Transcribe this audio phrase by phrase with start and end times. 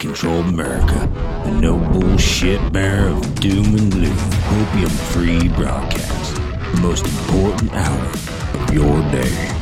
[0.00, 0.98] controlled America,
[1.44, 4.16] the no bullshit bearer of doom and gloom,
[4.48, 9.52] opium free broadcast, the most important hour of your day.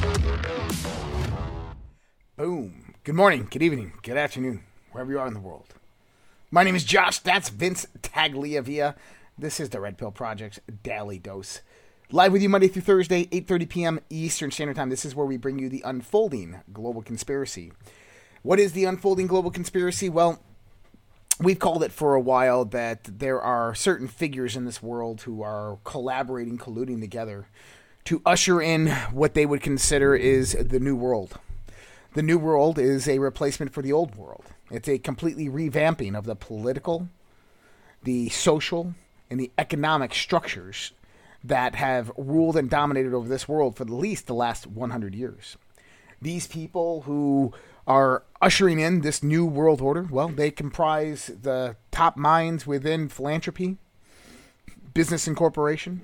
[2.37, 2.95] Boom.
[3.03, 4.63] Good morning, good evening, good afternoon,
[4.93, 5.75] wherever you are in the world.
[6.53, 7.19] My name is Josh.
[7.19, 8.95] That's Vince Tagliavia.
[9.37, 11.63] This is the Red Pill Project's Daily Dose.
[12.13, 14.01] Live with you Monday through Thursday, 8.30 p.m.
[14.09, 14.89] Eastern Standard Time.
[14.89, 17.73] This is where we bring you the unfolding global conspiracy.
[18.49, 20.09] What is the unfolding global conspiracy?
[20.09, 20.41] Well,
[21.39, 25.43] we've called it for a while that there are certain figures in this world who
[25.43, 27.49] are collaborating, colluding together
[28.05, 31.39] to usher in what they would consider is the new world.
[32.15, 34.47] The new world is a replacement for the old world.
[34.71, 37.11] It's a completely revamping of the political,
[38.03, 38.95] the social,
[39.29, 40.93] and the economic structures
[41.45, 45.59] that have ruled and dominated over this world for at least the last 100 years.
[46.21, 47.53] These people who
[47.89, 53.79] are ushering in this new world order, well, they comprise the top minds within philanthropy,
[54.93, 56.03] business and corporation,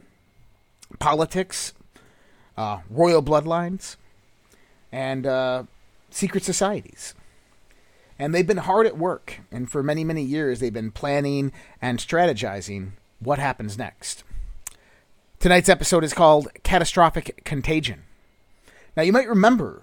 [0.98, 1.74] politics,
[2.56, 3.96] uh, royal bloodlines,
[4.90, 5.64] and uh,
[6.10, 7.14] secret societies.
[8.18, 11.98] And they've been hard at work, and for many, many years, they've been planning and
[11.98, 14.24] strategizing what happens next.
[15.38, 18.04] Tonight's episode is called Catastrophic Contagion.
[18.96, 19.82] Now, you might remember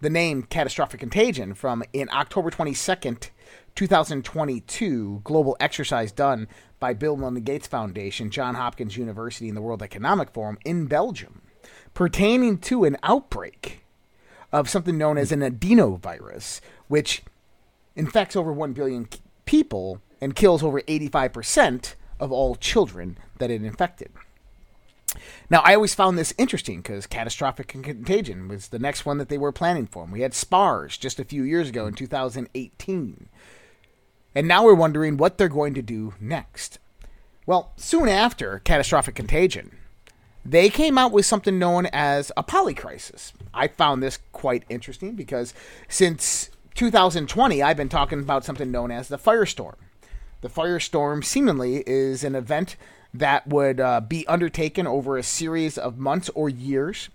[0.00, 3.30] the name Catastrophic Contagion from in October 22nd,
[3.74, 6.48] 2022 global exercise done
[6.78, 10.86] by Bill and Melinda Gates Foundation, Johns Hopkins University, and the World Economic Forum in
[10.86, 11.42] Belgium,
[11.92, 13.84] pertaining to an outbreak
[14.52, 17.22] of something known as an adenovirus, which
[17.94, 19.06] infects over 1 billion
[19.44, 24.10] people and kills over 85% of all children that it infected.
[25.48, 29.38] Now, I always found this interesting because Catastrophic Contagion was the next one that they
[29.38, 30.04] were planning for.
[30.04, 33.28] And We had SPARS just a few years ago in 2018.
[34.34, 36.78] And now we're wondering what they're going to do next.
[37.46, 39.76] Well, soon after Catastrophic Contagion,
[40.44, 43.32] they came out with something known as a polycrisis.
[43.52, 45.52] I found this quite interesting because
[45.88, 49.74] since 2020, I've been talking about something known as the firestorm.
[50.40, 52.76] The firestorm seemingly is an event
[53.12, 57.08] that would uh, be undertaken over a series of months or years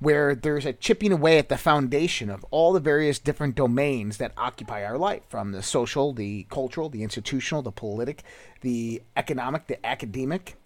[0.00, 4.32] where there's a chipping away at the foundation of all the various different domains that
[4.36, 8.22] occupy our life from the social, the cultural, the institutional, the politic,
[8.60, 10.56] the economic, the academic.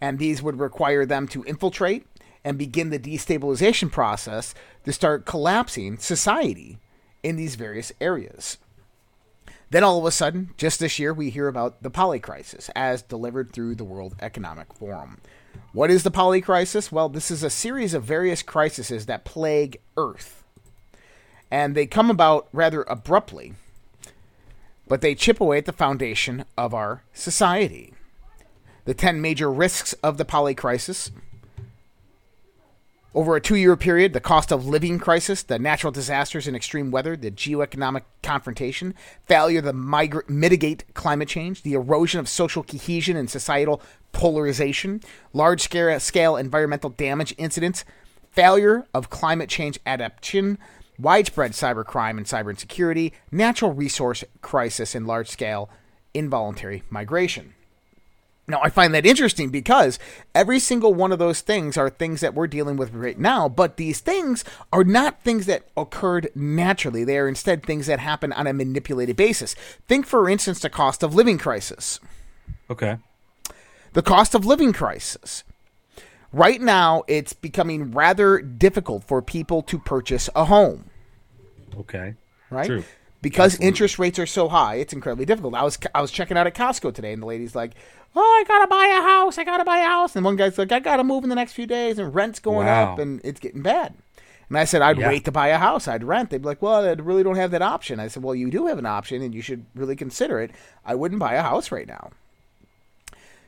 [0.00, 2.06] And these would require them to infiltrate
[2.44, 6.78] and begin the destabilization process to start collapsing society
[7.22, 8.58] in these various areas.
[9.74, 13.50] Then all of a sudden, just this year, we hear about the polycrisis as delivered
[13.50, 15.18] through the World Economic Forum.
[15.72, 16.92] What is the polycrisis?
[16.92, 20.44] Well, this is a series of various crises that plague Earth.
[21.50, 23.54] And they come about rather abruptly,
[24.86, 27.94] but they chip away at the foundation of our society.
[28.84, 31.10] The 10 major risks of the polycrisis
[33.14, 36.90] over a two year period, the cost of living crisis, the natural disasters and extreme
[36.90, 38.94] weather, the geoeconomic confrontation,
[39.26, 39.72] failure to
[40.28, 43.80] mitigate climate change, the erosion of social cohesion and societal
[44.12, 45.00] polarization,
[45.32, 47.84] large scale environmental damage incidents,
[48.30, 50.58] failure of climate change adaptation,
[50.98, 55.70] widespread cybercrime and cyber insecurity, natural resource crisis, and large scale
[56.14, 57.54] involuntary migration.
[58.46, 59.98] Now, I find that interesting because
[60.34, 63.78] every single one of those things are things that we're dealing with right now, but
[63.78, 67.04] these things are not things that occurred naturally.
[67.04, 69.54] They are instead things that happen on a manipulated basis.
[69.88, 72.00] Think, for instance, the cost of living crisis.
[72.68, 72.98] Okay.
[73.94, 75.42] The cost of living crisis.
[76.30, 80.90] Right now, it's becoming rather difficult for people to purchase a home.
[81.78, 82.14] Okay.
[82.50, 82.66] Right?
[82.66, 82.84] True.
[83.22, 83.68] Because Absolutely.
[83.68, 85.54] interest rates are so high, it's incredibly difficult.
[85.54, 87.72] I was I was checking out at Costco today, and the lady's like,
[88.16, 89.38] oh, I gotta buy a house.
[89.38, 90.16] I gotta buy a house.
[90.16, 92.66] And one guy's like, I gotta move in the next few days, and rent's going
[92.66, 92.92] wow.
[92.92, 93.94] up, and it's getting bad.
[94.48, 95.08] And I said, I'd yeah.
[95.08, 95.88] wait to buy a house.
[95.88, 96.30] I'd rent.
[96.30, 97.98] They'd be like, well, I really don't have that option.
[97.98, 100.50] I said, well, you do have an option, and you should really consider it.
[100.84, 102.10] I wouldn't buy a house right now.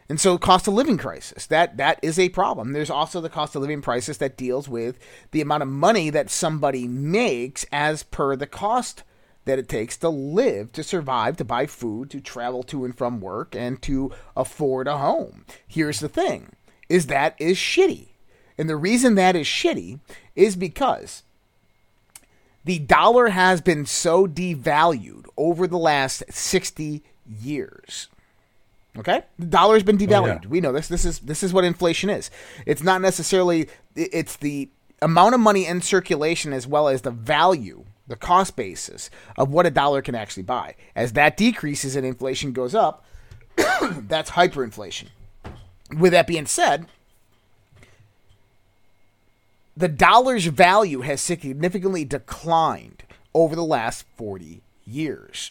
[0.08, 2.72] And so, cost of living crisis that that is a problem.
[2.72, 4.98] There's also the cost of living crisis that deals with
[5.32, 9.02] the amount of money that somebody makes as per the cost
[9.46, 13.20] that it takes to live, to survive, to buy food, to travel to and from
[13.20, 15.46] work, and to afford a home.
[15.66, 16.52] Here's the thing
[16.88, 18.08] is that is shitty.
[18.58, 20.00] And the reason that is shitty
[20.34, 21.22] is because
[22.64, 28.08] the dollar has been so devalued over the last 60 years.
[28.98, 29.22] Okay?
[29.38, 30.38] The dollar's been devalued.
[30.38, 30.48] Oh, yeah.
[30.48, 30.88] We know this.
[30.88, 32.30] This is this is what inflation is.
[32.64, 34.70] It's not necessarily it's the
[35.02, 39.66] amount of money in circulation as well as the value the cost basis of what
[39.66, 40.74] a dollar can actually buy.
[40.94, 43.04] As that decreases and inflation goes up,
[43.56, 45.08] that's hyperinflation.
[45.96, 46.86] With that being said,
[49.76, 53.02] the dollar's value has significantly declined
[53.34, 55.50] over the last 40 years.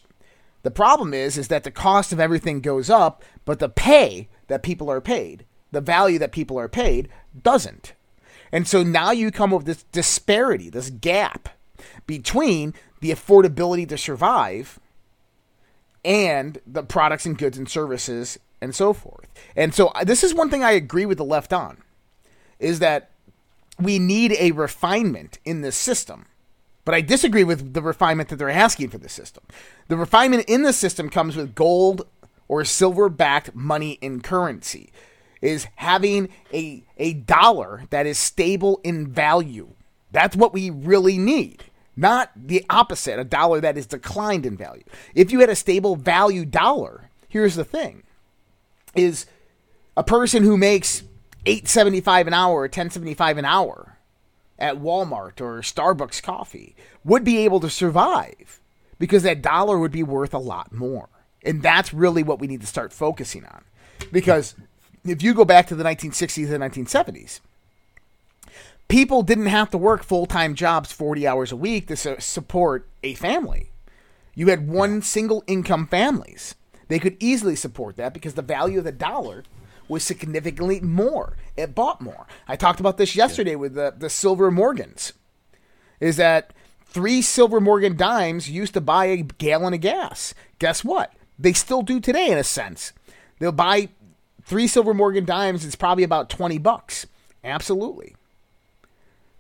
[0.64, 4.64] The problem is is that the cost of everything goes up, but the pay that
[4.64, 7.08] people are paid, the value that people are paid
[7.44, 7.94] doesn't.
[8.52, 11.50] And so now you come up with this disparity, this gap
[12.08, 14.80] between the affordability to survive
[16.04, 19.28] and the products and goods and services and so forth.
[19.56, 21.82] And so uh, this is one thing I agree with the left on
[22.60, 23.12] is that
[23.80, 26.26] we need a refinement in this system.
[26.86, 29.44] But I disagree with the refinement that they're asking for the system.
[29.88, 32.08] The refinement in the system comes with gold
[32.48, 34.92] or silver backed money in currency,
[35.42, 39.70] is having a, a dollar that is stable in value.
[40.12, 41.64] That's what we really need.
[41.96, 44.84] Not the opposite, a dollar that is declined in value.
[45.14, 48.04] If you had a stable value dollar, here's the thing
[48.96, 49.26] is
[49.98, 51.04] a person who makes
[51.46, 53.98] 875 an hour or 1075 an hour
[54.58, 58.62] at Walmart or Starbucks coffee would be able to survive
[59.00, 61.10] because that dollar would be worth a lot more.
[61.44, 63.64] And that's really what we need to start focusing on.
[64.12, 64.56] Because
[65.04, 67.42] if you go back to the 1960s and 1970s,
[68.88, 72.88] people didn't have to work full time jobs 40 hours a week to su- support
[73.04, 73.72] a family.
[74.36, 76.56] You had one single income families.
[76.88, 79.44] They could easily support that because the value of the dollar
[79.88, 81.38] was significantly more.
[81.56, 82.28] It bought more.
[82.48, 83.58] I talked about this yesterday yeah.
[83.58, 85.14] with the, the silver Morgans.
[86.00, 86.54] Is that
[86.86, 90.34] three silver Morgan dimes used to buy a gallon of gas?
[90.60, 91.14] Guess what?
[91.38, 92.94] They still do today in a sense.
[93.40, 93.90] They'll buy
[94.44, 97.08] three silver Morgan dimes, it's probably about 20 bucks.
[97.44, 98.15] Absolutely.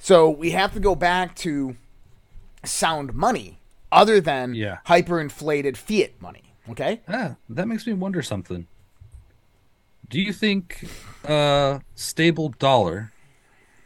[0.05, 1.75] So we have to go back to
[2.63, 3.57] sound money
[3.91, 4.77] other than yeah.
[4.85, 6.53] hyperinflated fiat money.
[6.69, 7.01] Okay?
[7.07, 8.67] Ah, that makes me wonder something.
[10.07, 10.87] Do you think
[11.23, 13.13] a stable dollar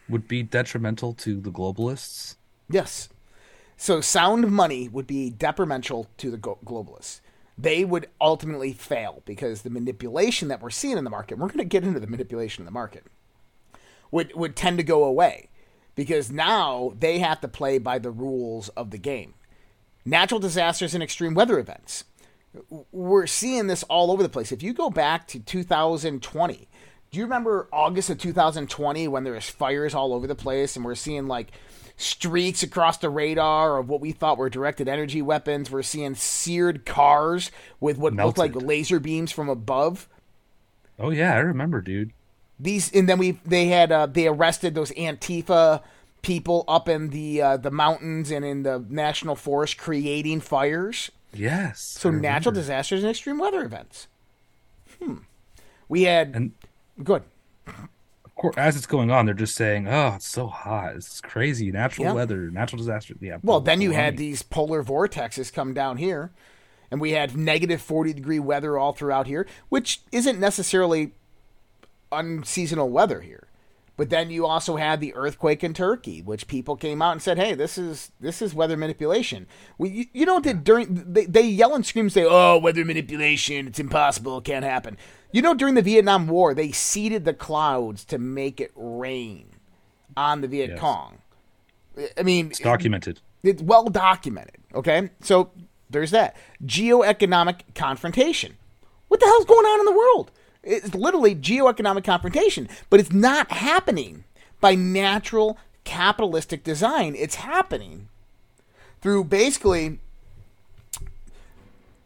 [0.10, 2.36] would be detrimental to the globalists?
[2.70, 3.08] Yes.
[3.78, 7.22] So sound money would be detrimental to the globalists.
[7.58, 11.60] They would ultimately fail because the manipulation that we're seeing in the market, we're going
[11.60, 13.06] to get into the manipulation in the market,
[14.12, 15.49] would, would tend to go away
[16.00, 19.34] because now they have to play by the rules of the game.
[20.06, 22.06] Natural disasters and extreme weather events
[22.92, 24.52] we're seeing this all over the place.
[24.52, 26.68] If you go back to 2020,
[27.12, 30.84] do you remember August of 2020 when there was fires all over the place and
[30.84, 31.52] we're seeing like
[31.98, 35.70] streaks across the radar of what we thought were directed energy weapons?
[35.70, 38.38] We're seeing seared cars with what Melted.
[38.38, 40.10] looked like laser beams from above.
[40.98, 42.14] Oh yeah, I remember, dude.
[42.60, 45.82] These and then we they had uh, they arrested those Antifa
[46.22, 51.12] people up in the uh, the mountains and in the national forest creating fires.
[51.34, 51.80] Yes.
[51.80, 54.08] So natural disasters and extreme weather events.
[55.02, 55.18] Hmm.
[55.88, 56.52] We had and
[57.04, 57.24] good.
[57.68, 60.96] Of course, as it's going on, they're just saying, "Oh, it's so hot.
[60.96, 61.72] It's crazy.
[61.72, 62.14] Natural yeah.
[62.14, 63.38] weather, natural disaster." Yeah.
[63.44, 66.32] Well, then you had these polar vortexes come down here,
[66.90, 71.12] and we had negative forty degree weather all throughout here, which isn't necessarily
[72.12, 73.48] unseasonal weather here.
[74.00, 77.38] But then you also had the earthquake in Turkey, which people came out and said,
[77.38, 79.46] "Hey, this is this is weather manipulation."
[79.78, 82.86] We, you, you know, did during they, they yell and scream, and say, "Oh, weather
[82.86, 83.68] manipulation!
[83.68, 84.38] It's impossible.
[84.38, 84.98] It can't happen."
[85.34, 89.58] You know, during the Vietnam War, they seeded the clouds to make it rain
[90.16, 90.80] on the Viet yes.
[90.80, 91.18] Cong.
[92.18, 93.20] I mean, it's documented.
[93.44, 94.64] It, it's well documented.
[94.74, 95.52] Okay, so
[95.90, 98.56] there's that geoeconomic confrontation.
[99.10, 100.32] What the hell's going on in the world?
[100.64, 104.26] It's literally geoeconomic confrontation, but it's not happening
[104.60, 107.16] by natural capitalistic design.
[107.16, 108.10] It's happening
[109.02, 110.00] through basically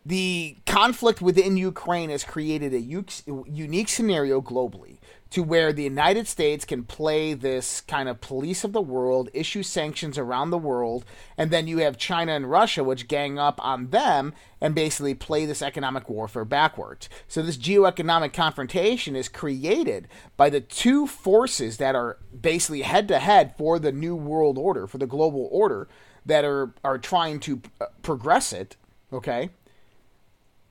[0.05, 4.92] the conflict within Ukraine has created a unique scenario globally
[5.33, 9.63] to where the United States can play this kind of police of the world, issue
[9.63, 11.03] sanctions around the world,
[11.35, 15.47] and then you have China and Russia, which gang up on them and basically play
[15.47, 17.09] this economic warfare backwards.
[17.27, 23.17] So, this geoeconomic confrontation is created by the two forces that are basically head to
[23.17, 25.87] head for the new world order, for the global order,
[26.27, 28.75] that are, are trying to uh, progress it,
[29.11, 29.49] okay?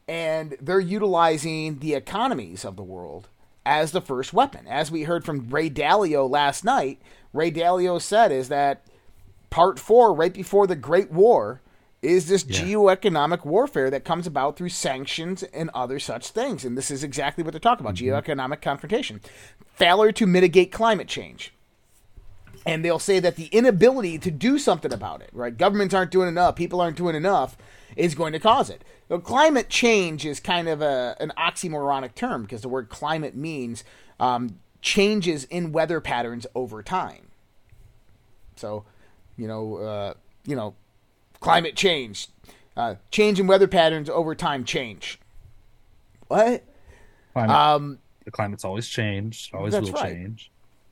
[0.07, 3.27] And they're utilizing the economies of the world
[3.65, 4.67] as the first weapon.
[4.67, 7.01] As we heard from Ray Dalio last night,
[7.33, 8.85] Ray Dalio said is that
[9.51, 11.61] part four, right before the Great War,
[12.03, 12.61] is this yeah.
[12.63, 16.65] geoeconomic warfare that comes about through sanctions and other such things.
[16.65, 18.33] And this is exactly what they're talking about mm-hmm.
[18.33, 19.21] geoeconomic confrontation.
[19.75, 21.53] Failure to mitigate climate change.
[22.65, 25.57] and they'll say that the inability to do something about it, right?
[25.57, 27.57] Governments aren't doing enough, people aren't doing enough,
[27.97, 28.85] is going to cause it.
[29.13, 33.85] So climate change is kind of a, an oxymoronic term because the word climate means
[34.19, 37.29] um, changes in weather patterns over time.
[38.57, 38.87] So,
[39.37, 40.15] you know, uh,
[40.47, 40.75] you know,
[41.41, 42.29] climate change,
[42.75, 45.21] uh, change in weather patterns over time change.
[46.29, 46.65] What?
[47.35, 50.11] Climate, Um, the climate's always changed, always will right.
[50.11, 50.51] change.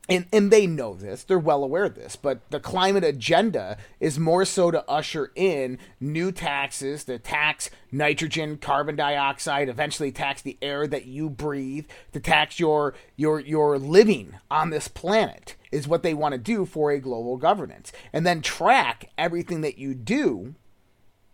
[0.09, 1.23] And and they know this.
[1.23, 2.17] They're well aware of this.
[2.17, 8.57] But the climate agenda is more so to usher in new taxes to tax nitrogen
[8.57, 14.37] carbon dioxide eventually tax the air that you breathe to tax your your your living
[14.51, 17.93] on this planet is what they want to do for a global governance.
[18.13, 20.55] And then track everything that you do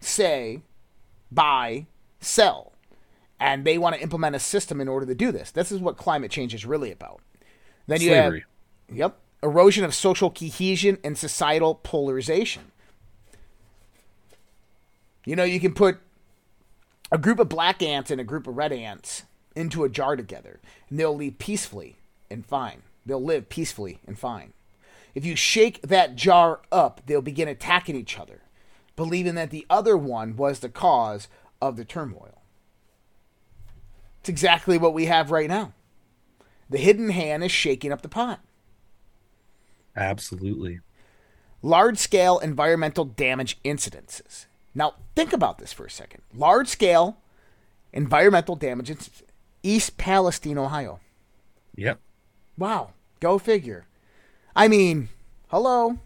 [0.01, 0.63] say
[1.31, 1.87] buy
[2.21, 2.73] sell.
[3.39, 5.51] And they want to implement a system in order to do this.
[5.51, 7.21] This is what climate change is really about.
[7.87, 8.35] Then you have.
[8.93, 9.19] Yep.
[9.43, 12.73] Erosion of social cohesion and societal polarization.
[15.25, 15.99] You know, you can put
[17.11, 19.25] a group of black ants and a group of red ants
[19.55, 21.97] into a jar together, and they'll live peacefully
[22.31, 22.83] and fine.
[23.05, 24.53] They'll live peacefully and fine.
[25.15, 28.43] If you shake that jar up, they'll begin attacking each other,
[28.97, 31.29] believing that the other one was the cause
[31.61, 32.43] of the turmoil.
[34.21, 35.73] It's exactly what we have right now.
[36.69, 38.41] The hidden hand is shaking up the pot.
[39.97, 40.81] Absolutely.
[41.63, 44.47] large scale environmental damage incidences.
[44.75, 46.23] Now, think about this for a second.
[46.35, 47.17] Large scale
[47.93, 49.23] environmental damage incidents.
[49.63, 51.01] East Palestine, Ohio.
[51.75, 51.99] Yep.
[52.59, 52.91] Wow.
[53.21, 53.87] Go figure.
[54.55, 55.09] I mean,
[55.49, 55.99] hello.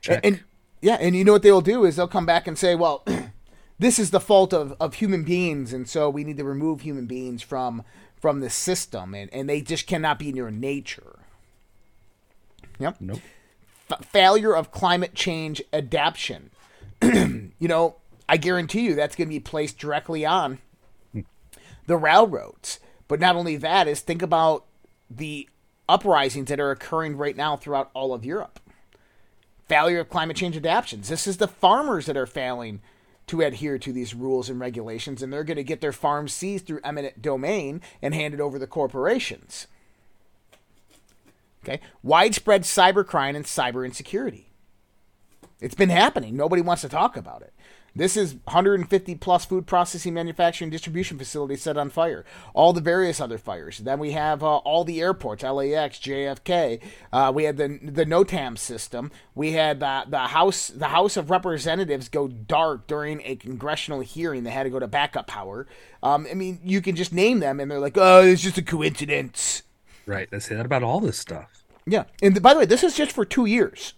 [0.00, 0.20] Check.
[0.24, 0.44] And, and
[0.80, 3.04] yeah, and you know what they'll do is they'll come back and say, well,
[3.78, 7.06] this is the fault of, of human beings, and so we need to remove human
[7.06, 7.84] beings from
[8.20, 11.18] from the system, and, and they just cannot be in your nature.
[12.78, 12.96] Yep.
[13.00, 13.20] nope.
[13.90, 16.50] F- failure of climate change adaptation.
[17.02, 17.96] you know,
[18.28, 20.58] I guarantee you that's going to be placed directly on
[21.86, 22.80] the railroads.
[23.08, 24.64] But not only that is think about
[25.10, 25.48] the
[25.88, 28.60] uprisings that are occurring right now throughout all of Europe.
[29.68, 31.08] Failure of climate change adaptations.
[31.08, 32.80] This is the farmers that are failing
[33.26, 36.66] to adhere to these rules and regulations, and they're going to get their farms seized
[36.66, 39.66] through eminent domain and handed over to corporations.
[41.64, 44.50] Okay, widespread cybercrime and cyber insecurity.
[45.60, 46.36] It's been happening.
[46.36, 47.54] Nobody wants to talk about it.
[47.96, 52.24] This is 150 plus food processing, manufacturing, distribution facilities set on fire.
[52.52, 53.78] All the various other fires.
[53.78, 56.82] Then we have uh, all the airports, LAX, JFK.
[57.10, 59.10] Uh, we had the the NOTAM system.
[59.34, 64.42] We had the the House the House of Representatives go dark during a congressional hearing.
[64.42, 65.66] They had to go to backup power.
[66.02, 68.62] Um, I mean, you can just name them, and they're like, "Oh, it's just a
[68.62, 69.62] coincidence."
[70.06, 70.30] Right.
[70.30, 71.64] They say that about all this stuff.
[71.86, 73.94] Yeah, and by the way, this is just for two years.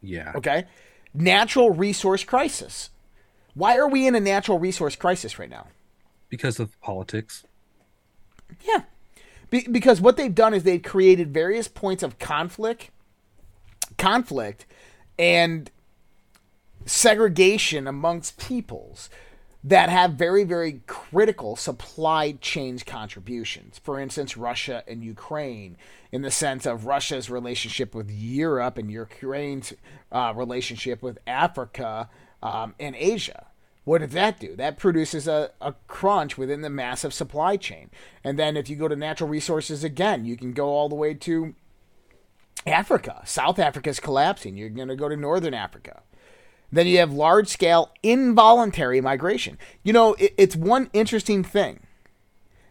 [0.00, 0.32] Yeah.
[0.34, 0.64] Okay.
[1.14, 2.90] Natural resource crisis.
[3.54, 5.68] Why are we in a natural resource crisis right now?
[6.28, 7.44] Because of politics.
[8.62, 8.82] Yeah.
[9.50, 12.90] Be- because what they've done is they've created various points of conflict,
[13.98, 14.66] conflict,
[15.18, 15.70] and
[16.86, 19.10] segregation amongst peoples
[19.64, 23.78] that have very, very critical supply chain contributions.
[23.78, 25.76] For instance, Russia and Ukraine,
[26.10, 29.72] in the sense of Russia's relationship with Europe and Ukraine's
[30.10, 32.08] uh, relationship with Africa
[32.42, 33.46] um, and Asia.
[33.84, 34.54] What did that do?
[34.56, 37.90] That produces a, a crunch within the massive supply chain.
[38.22, 41.14] And then if you go to natural resources again, you can go all the way
[41.14, 41.54] to
[42.66, 43.22] Africa.
[43.24, 44.56] South Africa is collapsing.
[44.56, 46.02] You're going to go to Northern Africa.
[46.72, 49.58] Then you have large scale involuntary migration.
[49.82, 51.80] You know, it, it's one interesting thing.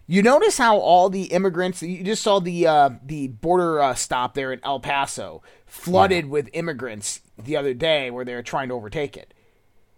[0.08, 4.34] You notice how all the immigrants you just saw the uh, the border uh, stop
[4.34, 8.74] there in El Paso flooded with immigrants the other day where they were trying to
[8.74, 9.34] overtake it.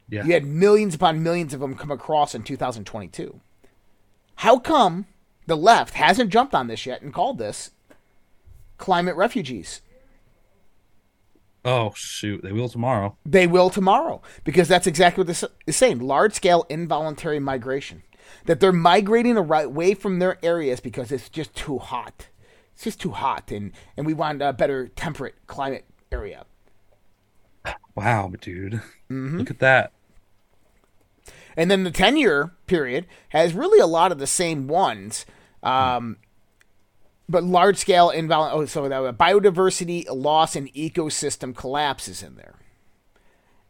[0.10, 0.26] Yeah.
[0.26, 3.40] You had millions upon millions of them come across in 2022.
[4.36, 5.08] How come
[5.48, 7.72] the left hasn't jumped on this yet and called this
[8.78, 9.82] climate refugees?
[11.66, 13.18] Oh shoot, they will tomorrow.
[13.26, 16.00] They will tomorrow because that's exactly what this is saying.
[16.00, 18.04] Large scale involuntary migration.
[18.46, 22.28] That they're migrating away from their areas because it's just too hot.
[22.74, 26.46] It's just too hot, and, and we want a better temperate climate area.
[27.96, 28.82] Wow, dude.
[29.10, 29.38] Mm-hmm.
[29.38, 29.94] Look at that.
[31.56, 35.26] And then the 10 year period has really a lot of the same ones.
[35.62, 36.18] Um,
[37.30, 42.56] but large scale invol- oh, so that biodiversity loss and ecosystem collapses in there.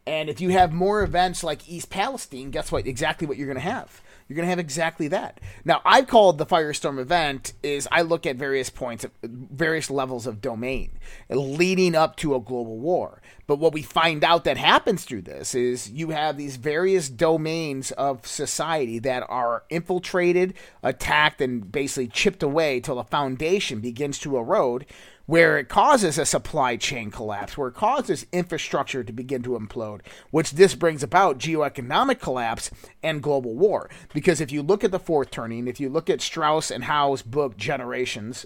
[0.06, 2.86] And if you have more events like East Palestine, guess what?
[2.86, 4.02] Exactly what you're going to have.
[4.26, 5.38] You're going to have exactly that.
[5.64, 10.40] Now, I've called the firestorm event is I look at various points, various levels of
[10.40, 10.92] domain
[11.30, 13.20] uh, leading up to a global war.
[13.46, 17.90] But what we find out that happens through this is you have these various domains
[17.92, 24.38] of society that are infiltrated, attacked, and basically chipped away till the foundation begins to
[24.38, 24.86] erode
[25.26, 30.00] where it causes a supply chain collapse, where it causes infrastructure to begin to implode,
[30.30, 32.70] which this brings about geoeconomic collapse
[33.02, 33.88] and global war.
[34.12, 37.22] Because if you look at the fourth turning, if you look at Strauss and Howe's
[37.22, 38.44] book Generations,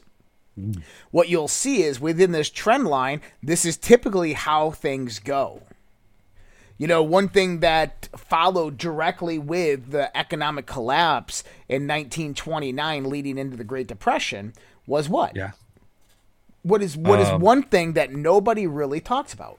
[1.10, 5.62] what you'll see is within this trend line, this is typically how things go.
[6.78, 13.56] You know, one thing that followed directly with the economic collapse in 1929 leading into
[13.56, 14.52] the Great Depression
[14.86, 15.34] was what?
[15.34, 15.52] Yeah
[16.62, 19.58] what is what is um, one thing that nobody really talks about?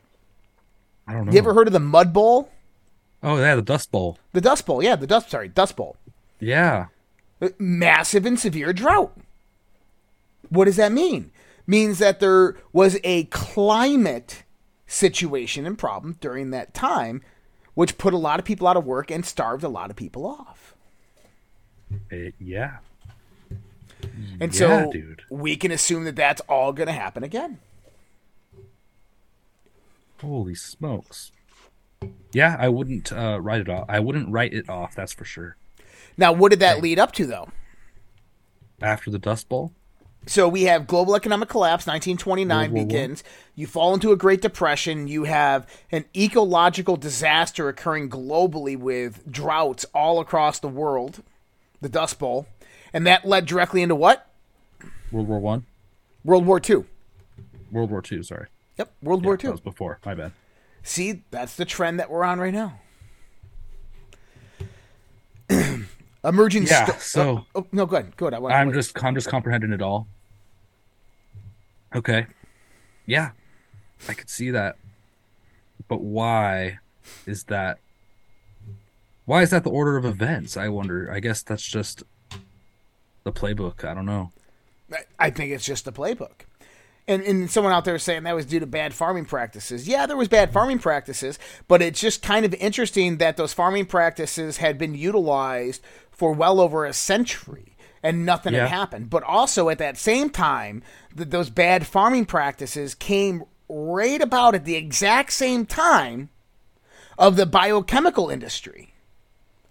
[1.08, 1.32] I don't know.
[1.32, 2.52] You ever heard of the Mud Bowl?
[3.24, 4.18] Oh yeah, the Dust Bowl.
[4.34, 5.30] The Dust Bowl, yeah, the Dust.
[5.30, 5.98] Sorry, Dust Bowl.
[6.40, 6.88] Yeah.
[7.42, 9.16] Uh, massive and severe drought.
[10.50, 11.32] What does that mean?
[11.68, 14.44] Means that there was a climate
[14.88, 17.22] situation and problem during that time,
[17.76, 20.26] which put a lot of people out of work and starved a lot of people
[20.26, 20.76] off.
[22.10, 22.78] It, yeah.
[24.40, 25.24] And yeah, so dude.
[25.30, 27.60] we can assume that that's all going to happen again.
[30.22, 31.32] Holy smokes.
[32.32, 33.86] Yeah, I wouldn't uh, write it off.
[33.90, 35.56] I wouldn't write it off, that's for sure.
[36.18, 37.50] Now, what did that lead up to, though?
[38.82, 39.74] After the Dust Bowl?
[40.26, 43.24] So we have global economic collapse, 1929 begins.
[43.56, 45.08] You fall into a Great Depression.
[45.08, 51.24] You have an ecological disaster occurring globally with droughts all across the world,
[51.82, 52.48] the Dust Bowl
[52.94, 54.28] and that led directly into what?
[55.12, 55.66] World War One.
[56.24, 56.86] World War Two.
[57.72, 58.24] World War Two.
[58.24, 58.48] Sorry.
[58.78, 59.48] Yep, World yeah, War Two.
[59.48, 60.00] That was before.
[60.06, 60.32] My bad.
[60.84, 62.80] See, that's the trend that we're on right now.
[66.24, 66.64] Emerging.
[66.64, 66.86] Yeah.
[66.86, 67.46] St- so.
[67.56, 68.00] Oh, oh, no, Good.
[68.02, 68.18] ahead.
[68.18, 68.34] Go ahead.
[68.36, 70.08] I want, I'm just I'm just comprehending it all.
[71.96, 72.28] Okay.
[73.06, 73.32] Yeah,
[74.08, 74.76] I could see that,
[75.88, 76.78] but why
[77.26, 77.80] is that?
[79.26, 80.56] Why is that the order of events?
[80.58, 81.12] I wonder.
[81.12, 82.04] I guess that's just
[83.24, 83.84] the playbook.
[83.84, 84.32] I don't know.
[85.20, 86.46] I think it's just the playbook.
[87.08, 89.88] And, and someone out there is saying that was due to bad farming practices.
[89.88, 93.88] Yeah, there was bad farming practices, but it's just kind of interesting that those farming
[93.88, 98.62] practices had been utilized for well over a century and nothing yeah.
[98.62, 99.10] had happened.
[99.10, 100.84] But also at that same time,
[101.16, 106.30] that those bad farming practices came right about at the exact same time
[107.18, 108.94] of the biochemical industry,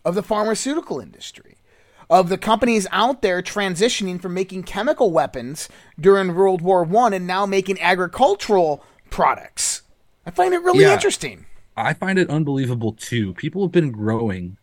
[0.05, 1.58] of the pharmaceutical industry
[2.11, 5.69] of the companies out there transitioning from making chemical weapons
[5.99, 9.83] during World War One and now making agricultural products.
[10.27, 11.47] I find it really yeah, interesting.
[11.77, 13.35] I find it unbelievable too.
[13.35, 14.57] People have been growing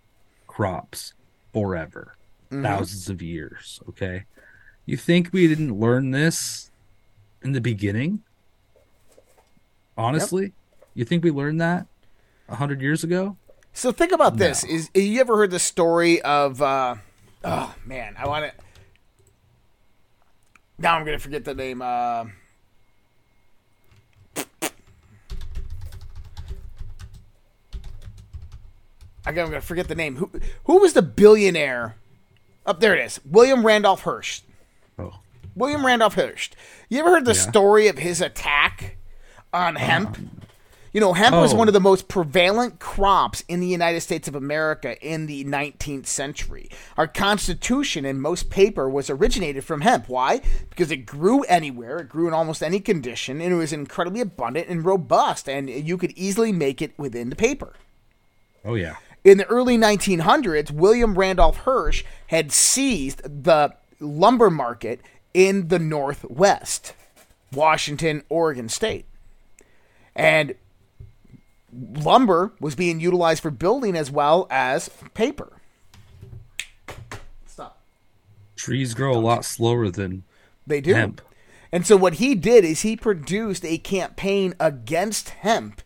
[0.48, 1.14] crops
[1.54, 2.16] forever,
[2.52, 2.64] mm-hmm.
[2.64, 3.80] thousands of years.
[3.90, 4.26] Okay,
[4.86, 6.72] you think we didn't learn this
[7.42, 8.24] in the beginning?
[9.98, 10.52] Honestly, yep.
[10.94, 11.86] you think we learned that
[12.50, 13.38] a hundred years ago?
[13.72, 14.40] So think about no.
[14.40, 16.62] this: is you ever heard the story of?
[16.62, 16.96] Uh,
[17.48, 18.64] Oh man, I want to.
[20.80, 21.82] Now I'm gonna forget the name.
[21.82, 22.26] Uh...
[29.28, 30.16] I'm gonna forget the name.
[30.16, 30.32] Who
[30.64, 31.96] who was the billionaire?
[32.66, 33.22] Up oh, there it is.
[33.24, 34.44] William Randolph Hearst.
[34.98, 35.20] Oh.
[35.56, 36.56] William Randolph Hearst.
[36.90, 37.42] You ever heard the yeah.
[37.42, 38.98] story of his attack
[39.54, 40.18] on hemp?
[40.18, 40.35] Um,
[40.96, 41.42] you know, hemp oh.
[41.42, 41.70] was one oh.
[41.70, 46.70] of the most prevalent crops in the United States of America in the 19th century.
[46.96, 50.08] Our Constitution and most paper was originated from hemp.
[50.08, 50.40] Why?
[50.70, 54.70] Because it grew anywhere, it grew in almost any condition, and it was incredibly abundant
[54.70, 57.74] and robust, and you could easily make it within the paper.
[58.64, 58.96] Oh, yeah.
[59.26, 65.02] In the early 1900s, William Randolph Hearst had seized the lumber market
[65.34, 66.94] in the Northwest,
[67.52, 69.08] Washington, Oregon State.
[70.16, 70.56] And
[71.76, 75.62] lumber was being utilized for building as well as paper.
[77.46, 77.82] Stop.
[78.56, 80.24] Trees grow a lot slower than
[80.66, 80.94] they do.
[80.94, 81.22] Hemp.
[81.72, 85.82] And so what he did is he produced a campaign against hemp,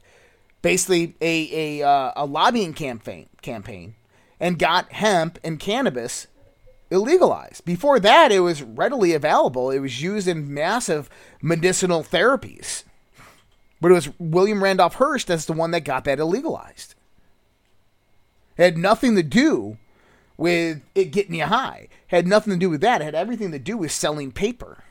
[0.62, 3.96] basically a a, uh, a lobbying campaign campaign,
[4.40, 6.28] and got hemp and cannabis
[6.92, 7.66] illegalized.
[7.66, 9.72] Before that, it was readily available.
[9.72, 11.10] It was used in massive
[11.42, 12.84] medicinal therapies.
[13.82, 16.96] But it was William Randolph Hearst that's the one that got that illegalized.
[18.58, 19.78] It had nothing to do
[20.38, 21.88] with it getting you high.
[22.10, 23.02] It had nothing to do with that.
[23.02, 24.84] It had everything to do with selling paper.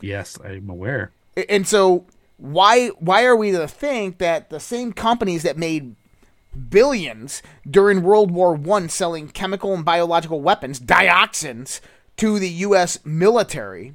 [0.00, 1.12] Yes, I'm aware.
[1.48, 2.06] And so
[2.38, 5.96] why why are we to think that the same companies that made
[6.68, 11.80] billions during World War One selling chemical and biological weapons, dioxins,
[12.16, 12.98] to the U.S.
[13.04, 13.94] military,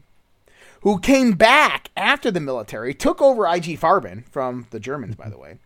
[0.86, 5.38] who came back after the military, took over IG Farben from the Germans, by the
[5.38, 5.58] way,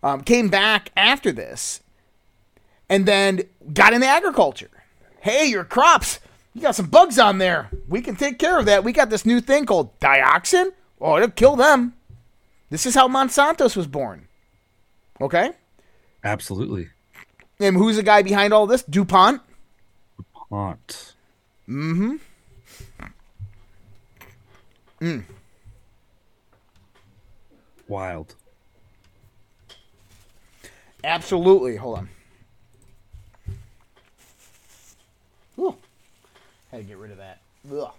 [0.00, 1.80] um, came back after this,
[2.88, 4.70] and then got into agriculture.
[5.22, 6.20] Hey, your crops,
[6.54, 7.68] you got some bugs on there.
[7.88, 8.84] We can take care of that.
[8.84, 10.70] We got this new thing called dioxin.
[11.00, 11.94] Oh, it'll kill them.
[12.70, 14.28] This is how Monsanto's was born.
[15.20, 15.50] Okay?
[16.22, 16.90] Absolutely.
[17.58, 18.84] And who's the guy behind all this?
[18.84, 19.42] DuPont.
[20.16, 21.14] DuPont.
[21.68, 22.16] Mm-hmm.
[25.00, 25.24] Mm.
[27.88, 28.34] Wild.
[31.02, 31.76] Absolutely.
[31.76, 32.08] Hold on.
[35.58, 35.76] Ooh.
[36.70, 37.40] Had to get rid of that.
[37.72, 37.90] Ugh.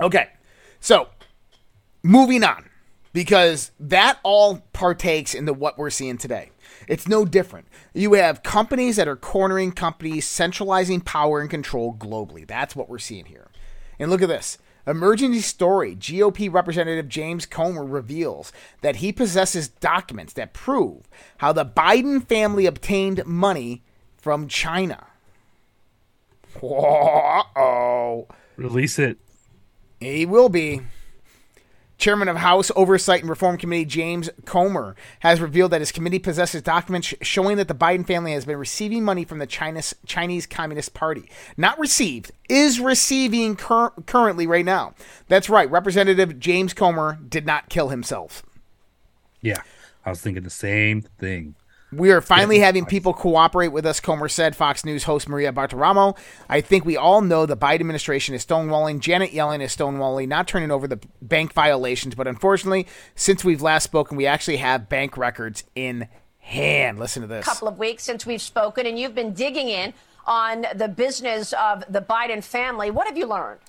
[0.00, 0.28] Okay.
[0.80, 1.08] So,
[2.02, 2.64] moving on.
[3.12, 6.50] Because that all partakes into what we're seeing today.
[6.86, 7.66] It's no different.
[7.92, 12.46] You have companies that are cornering companies, centralizing power and control globally.
[12.46, 13.48] That's what we're seeing here.
[13.98, 14.58] And look at this.
[14.88, 21.06] Emergency story GOP Representative James Comer reveals that he possesses documents that prove
[21.38, 23.82] how the Biden family obtained money
[24.16, 25.06] from China.
[26.62, 28.26] oh.
[28.56, 29.18] Release it.
[30.00, 30.80] He will be.
[31.98, 36.62] Chairman of House Oversight and Reform Committee James Comer has revealed that his committee possesses
[36.62, 40.94] documents showing that the Biden family has been receiving money from the Chinese, Chinese Communist
[40.94, 41.28] Party.
[41.56, 44.94] Not received, is receiving cur- currently right now.
[45.26, 45.68] That's right.
[45.68, 48.44] Representative James Comer did not kill himself.
[49.40, 49.62] Yeah,
[50.06, 51.56] I was thinking the same thing.
[51.90, 56.18] We are finally having people cooperate with us, Comer said, Fox News host Maria Bartiromo.
[56.48, 59.00] I think we all know the Biden administration is stonewalling.
[59.00, 62.14] Janet Yellen is stonewalling, not turning over the bank violations.
[62.14, 66.08] But unfortunately, since we've last spoken, we actually have bank records in
[66.40, 66.98] hand.
[66.98, 67.46] Listen to this.
[67.46, 69.94] A couple of weeks since we've spoken, and you've been digging in
[70.26, 72.90] on the business of the Biden family.
[72.90, 73.60] What have you learned?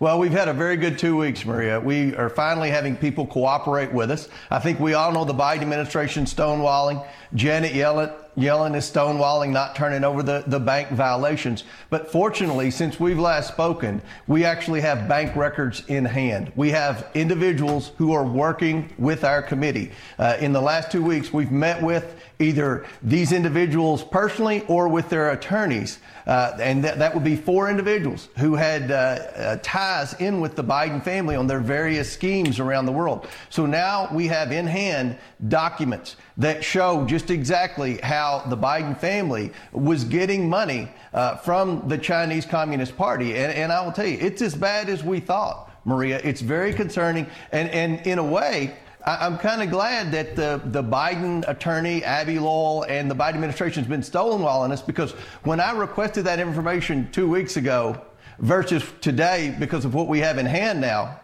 [0.00, 1.78] Well, we've had a very good two weeks, Maria.
[1.78, 4.28] We are finally having people cooperate with us.
[4.50, 7.06] I think we all know the Biden administration stonewalling.
[7.34, 11.62] Janet Yellen, Yellen is stonewalling, not turning over the, the bank violations.
[11.90, 16.52] But fortunately, since we've last spoken, we actually have bank records in hand.
[16.56, 19.92] We have individuals who are working with our committee.
[20.18, 25.08] Uh, in the last two weeks, we've met with either these individuals personally or with
[25.08, 25.98] their attorneys.
[26.26, 30.56] Uh, and th- that would be four individuals who had uh, uh, ties in with
[30.56, 33.28] the Biden family on their various schemes around the world.
[33.50, 35.18] So now we have in hand
[35.48, 41.98] documents that show just exactly how the Biden family was getting money uh, from the
[41.98, 43.36] Chinese Communist Party.
[43.36, 46.20] And, and I will tell you, it's as bad as we thought, Maria.
[46.24, 47.26] It's very concerning.
[47.52, 52.38] And, and in a way, I'm kind of glad that the, the Biden attorney, Abbe
[52.38, 55.12] Lowell, and the Biden administration has been stonewalling us because
[55.42, 58.00] when I requested that information two weeks ago
[58.38, 61.20] versus today, because of what we have in hand now,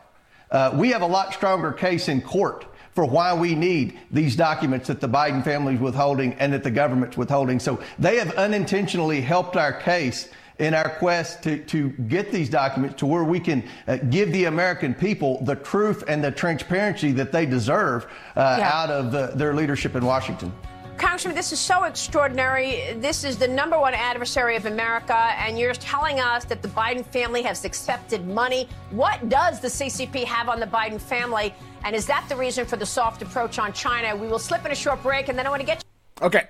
[0.50, 4.88] uh, we have a lot stronger case in court for why we need these documents
[4.88, 7.58] that the Biden family is withholding and that the government's withholding.
[7.58, 10.28] So they have unintentionally helped our case
[10.60, 14.44] in our quest to, to get these documents to where we can uh, give the
[14.44, 18.04] American people the truth and the transparency that they deserve
[18.36, 18.70] uh, Yeah.
[18.72, 20.52] out of the, their leadership in Washington.
[20.98, 22.92] Congressman, this is so extraordinary.
[22.98, 27.06] This is the number one adversary of America, and you're telling us that the Biden
[27.06, 28.68] family has accepted money.
[28.90, 31.54] What does the CCP have on the Biden family?
[31.84, 34.14] And is that the reason for the soft approach on China?
[34.14, 35.82] We will slip in a short break, and then I want to get
[36.20, 36.48] Okay.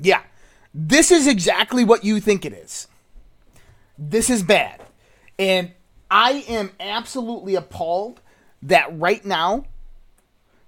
[0.00, 0.22] Yeah.
[0.74, 2.88] This is exactly what you think it is.
[3.98, 4.80] This is bad.
[5.38, 5.72] And
[6.10, 8.20] I am absolutely appalled
[8.62, 9.64] that right now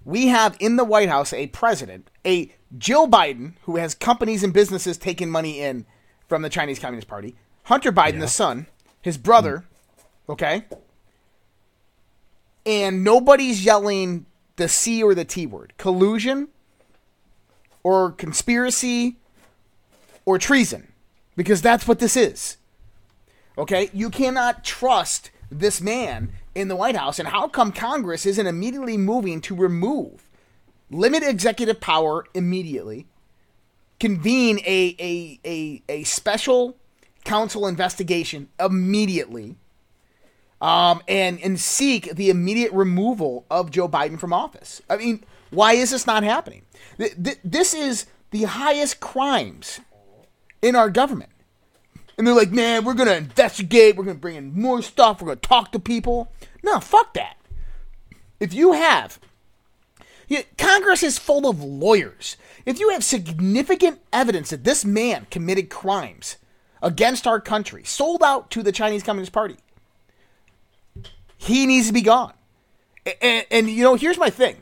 [0.03, 4.53] we have in the White House a president, a Jill Biden, who has companies and
[4.53, 5.85] businesses taking money in
[6.27, 8.67] from the Chinese Communist Party, Hunter Biden, the son,
[9.01, 9.65] his brother,
[10.25, 10.31] hmm.
[10.31, 10.65] okay?
[12.65, 15.73] And nobody's yelling the C or the T word.
[15.77, 16.47] Collusion
[17.83, 19.17] or conspiracy
[20.25, 20.91] or treason
[21.35, 22.57] because that's what this is.
[23.57, 23.89] Okay?
[23.93, 27.19] You cannot trust this man in the White House.
[27.19, 30.29] And how come Congress isn't immediately moving to remove,
[30.89, 33.07] limit executive power immediately,
[33.99, 36.77] convene a, a, a, a special
[37.23, 39.55] counsel investigation immediately,
[40.59, 44.81] um, and, and seek the immediate removal of Joe Biden from office?
[44.89, 46.63] I mean, why is this not happening?
[46.97, 49.81] Th- th- this is the highest crimes
[50.61, 51.31] in our government.
[52.17, 53.95] And they're like, man, we're going to investigate.
[53.95, 55.21] We're going to bring in more stuff.
[55.21, 56.31] We're going to talk to people.
[56.61, 57.37] No, fuck that.
[58.39, 59.19] If you have,
[60.57, 62.37] Congress is full of lawyers.
[62.65, 66.37] If you have significant evidence that this man committed crimes
[66.81, 69.57] against our country, sold out to the Chinese Communist Party,
[71.37, 72.33] he needs to be gone.
[73.21, 74.57] And, and, you know, here's my thing.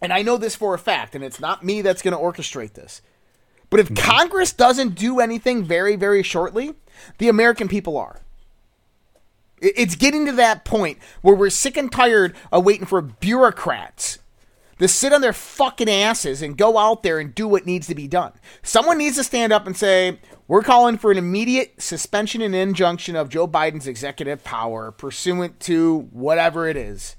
[0.00, 2.74] And I know this for a fact, and it's not me that's going to orchestrate
[2.74, 3.02] this.
[3.70, 4.10] But if mm-hmm.
[4.10, 6.74] Congress doesn't do anything very, very shortly,
[7.18, 8.20] the American people are.
[9.60, 14.18] It's getting to that point where we're sick and tired of waiting for bureaucrats
[14.78, 17.94] to sit on their fucking asses and go out there and do what needs to
[17.94, 18.32] be done.
[18.62, 23.16] Someone needs to stand up and say, we're calling for an immediate suspension and injunction
[23.16, 27.16] of Joe Biden's executive power pursuant to whatever it is.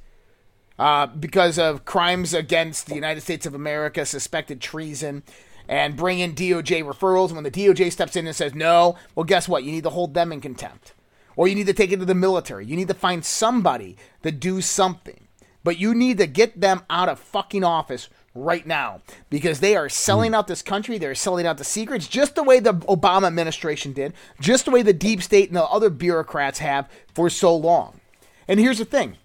[0.77, 5.23] Uh, because of crimes against the United States of America, suspected treason,
[5.67, 7.27] and bring in DOJ referrals.
[7.27, 9.63] And when the DOJ steps in and says no, well, guess what?
[9.63, 10.93] You need to hold them in contempt.
[11.35, 12.65] Or you need to take it to the military.
[12.65, 15.27] You need to find somebody to do something.
[15.63, 19.89] But you need to get them out of fucking office right now because they are
[19.89, 20.35] selling mm.
[20.35, 20.97] out this country.
[20.97, 24.81] They're selling out the secrets just the way the Obama administration did, just the way
[24.81, 27.99] the deep state and the other bureaucrats have for so long.
[28.47, 29.17] And here's the thing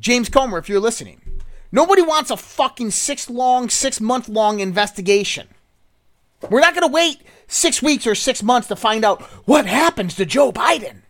[0.00, 1.20] James Comer, if you're listening,
[1.72, 5.48] nobody wants a fucking six long, six month long investigation.
[6.48, 10.14] We're not going to wait six weeks or six months to find out what happens
[10.16, 11.02] to Joe Biden.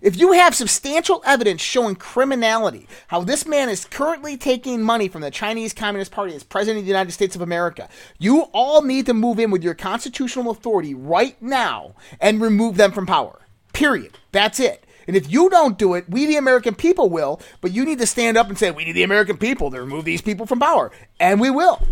[0.00, 5.20] If you have substantial evidence showing criminality, how this man is currently taking money from
[5.20, 7.86] the Chinese Communist Party as president of the United States of America,
[8.18, 12.92] you all need to move in with your constitutional authority right now and remove them
[12.92, 13.40] from power.
[13.74, 14.12] Period.
[14.32, 14.84] That's it.
[15.10, 18.06] And if you don't do it, we the American people will, but you need to
[18.06, 20.92] stand up and say, we need the American people to remove these people from power.
[21.18, 21.84] And we will.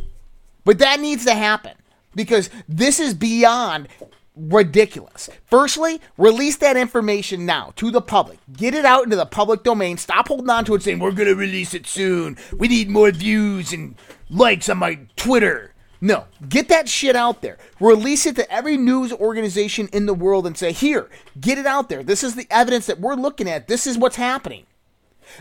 [0.64, 1.72] But that needs to happen
[2.14, 3.88] because this is beyond
[4.36, 5.28] ridiculous.
[5.46, 8.38] Firstly, release that information now to the public.
[8.52, 9.96] Get it out into the public domain.
[9.96, 12.36] Stop holding on to it saying, we're going to release it soon.
[12.56, 13.96] We need more views and
[14.30, 15.74] likes on my Twitter.
[16.00, 17.58] No, get that shit out there.
[17.80, 21.08] Release it to every news organization in the world and say, here,
[21.40, 22.02] get it out there.
[22.04, 23.66] This is the evidence that we're looking at.
[23.66, 24.66] This is what's happening.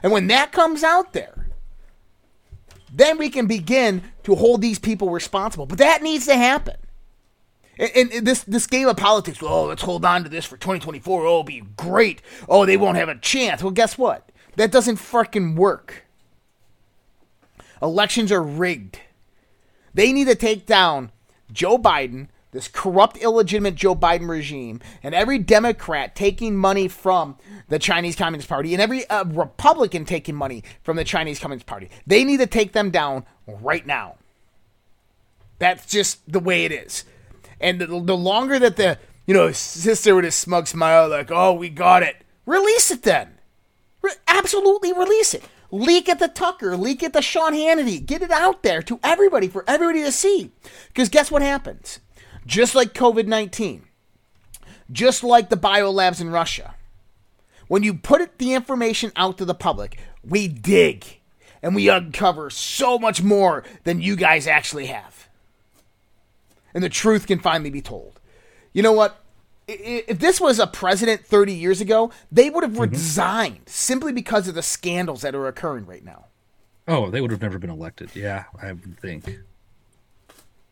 [0.02, 1.48] And when that comes out there,
[2.92, 5.68] then we can begin to hold these people responsible.
[5.68, 6.76] But that needs to happen.
[7.78, 11.22] And, and, this this game of politics, oh, let's hold on to this for 2024.
[11.22, 12.24] Oh, it'll be great.
[12.50, 13.62] Oh, they won't have a chance.
[13.62, 14.32] Well, guess what?
[14.56, 16.06] That doesn't fucking work.
[17.80, 19.00] Elections are rigged.
[19.98, 21.12] They need to take down
[21.52, 27.36] Joe Biden, this corrupt, illegitimate Joe Biden regime, and every Democrat taking money from
[27.68, 31.90] the Chinese Communist Party, and every uh, Republican taking money from the Chinese Communist Party.
[32.06, 34.18] They need to take them down right now.
[35.58, 37.04] That's just the way it is.
[37.60, 41.54] And the, the longer that the, you know, sister with a smug smile, like, oh,
[41.54, 43.40] we got it, release it then.
[44.04, 45.44] Re- absolutely release it.
[45.72, 48.06] Leak it to Tucker, leak it to Sean Hannity.
[48.06, 50.52] Get it out there to everybody for everybody to see.
[50.88, 52.00] Because guess what happens?
[52.46, 53.84] Just like COVID 19,
[54.92, 56.76] just like the biolabs in Russia,
[57.68, 61.20] when you put the information out to the public, we dig
[61.62, 65.28] and we uncover so much more than you guys actually have
[66.78, 68.20] and the truth can finally be told.
[68.72, 69.20] You know what?
[69.68, 72.92] If this was a president 30 years ago, they would have mm-hmm.
[72.92, 76.26] resigned simply because of the scandals that are occurring right now.
[76.88, 78.16] Oh, they would have never been elected.
[78.16, 79.40] Yeah, I would think.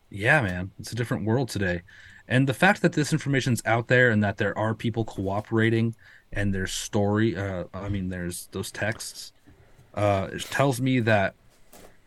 [0.08, 1.82] Yeah, man, it's a different world today.
[2.28, 5.94] And the fact that this information's out there and that there are people cooperating
[6.32, 9.32] and there's story, uh, I mean, there's those texts,
[9.94, 11.34] uh, it tells me that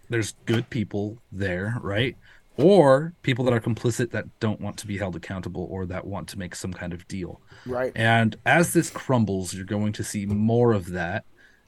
[0.09, 2.17] there's good people there, right?
[2.59, 6.27] Or people that are complicit that don't want to be held accountable or that want
[6.29, 7.39] to make some kind of deal.
[7.65, 7.91] Right.
[7.95, 11.25] And as this crumbles, you're going to see more of that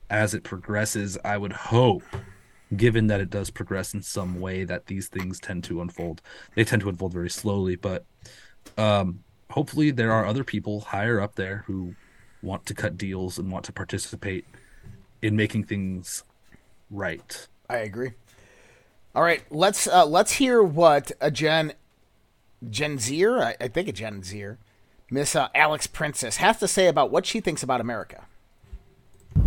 [0.10, 1.18] as it progresses.
[1.24, 2.04] I would hope,
[2.76, 6.22] given that it does progress in some way, that these things tend to unfold.
[6.56, 8.06] They tend to unfold very slowly, but
[8.78, 11.96] um, hopefully there are other people higher up there who
[12.42, 14.46] want to cut deals and want to participate
[15.22, 16.24] in making things
[16.90, 17.48] right.
[17.70, 18.12] I agree.
[19.14, 21.74] All right, let's uh, let's hear what a Gen
[22.70, 24.58] Gen Zier, I, I think a Gen Zier,
[25.10, 28.26] Miss uh, Alex Princess has to say about what she thinks about America.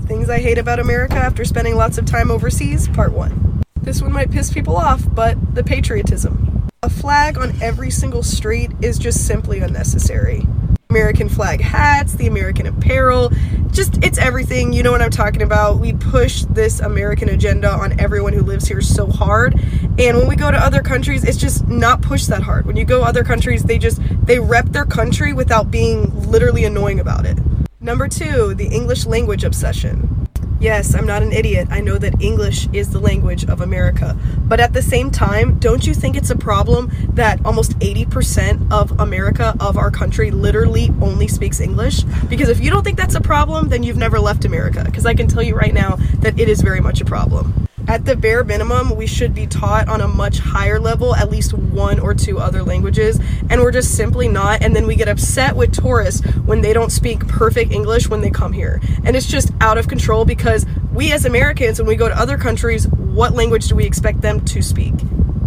[0.03, 3.62] Things I hate about America after spending lots of time overseas, part one.
[3.81, 6.68] This one might piss people off, but the patriotism.
[6.83, 10.46] A flag on every single street is just simply unnecessary.
[10.94, 13.33] American flag hats, the American apparel,
[13.72, 14.72] just it's everything.
[14.72, 15.80] You know what I'm talking about.
[15.80, 19.54] We push this American agenda on everyone who lives here so hard.
[19.98, 22.64] And when we go to other countries, it's just not pushed that hard.
[22.64, 27.00] When you go other countries, they just they rep their country without being literally annoying
[27.00, 27.38] about it.
[27.80, 30.23] Number 2, the English language obsession.
[30.60, 31.68] Yes, I'm not an idiot.
[31.70, 34.16] I know that English is the language of America.
[34.38, 38.98] But at the same time, don't you think it's a problem that almost 80% of
[38.98, 42.02] America, of our country, literally only speaks English?
[42.28, 44.84] Because if you don't think that's a problem, then you've never left America.
[44.84, 48.05] Because I can tell you right now that it is very much a problem at
[48.05, 51.99] the bare minimum, we should be taught on a much higher level at least one
[51.99, 53.20] or two other languages,
[53.51, 54.62] and we're just simply not.
[54.62, 58.31] And then we get upset with tourists when they don't speak perfect English when they
[58.31, 58.81] come here.
[59.05, 62.38] And it's just out of control because we as Americans, when we go to other
[62.38, 64.94] countries, what language do we expect them to speak?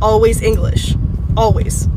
[0.02, 0.96] Always English.
[1.36, 1.88] Always.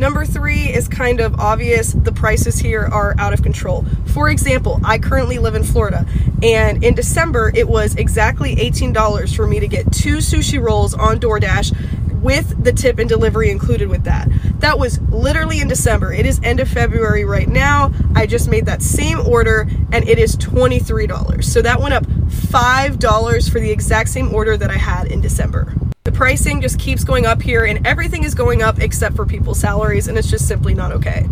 [0.00, 1.92] Number three is kind of obvious.
[1.92, 3.84] The prices here are out of control.
[4.06, 6.06] For example, I currently live in Florida,
[6.42, 11.20] and in December it was exactly $18 for me to get two sushi rolls on
[11.20, 14.26] DoorDash with the tip and delivery included with that.
[14.60, 16.14] That was literally in December.
[16.14, 17.92] It is end of February right now.
[18.14, 21.44] I just made that same order and it is $23.
[21.44, 25.74] So that went up $5 for the exact same order that I had in December.
[26.04, 29.60] The pricing just keeps going up here, and everything is going up except for people's
[29.60, 31.26] salaries, and it's just simply not okay.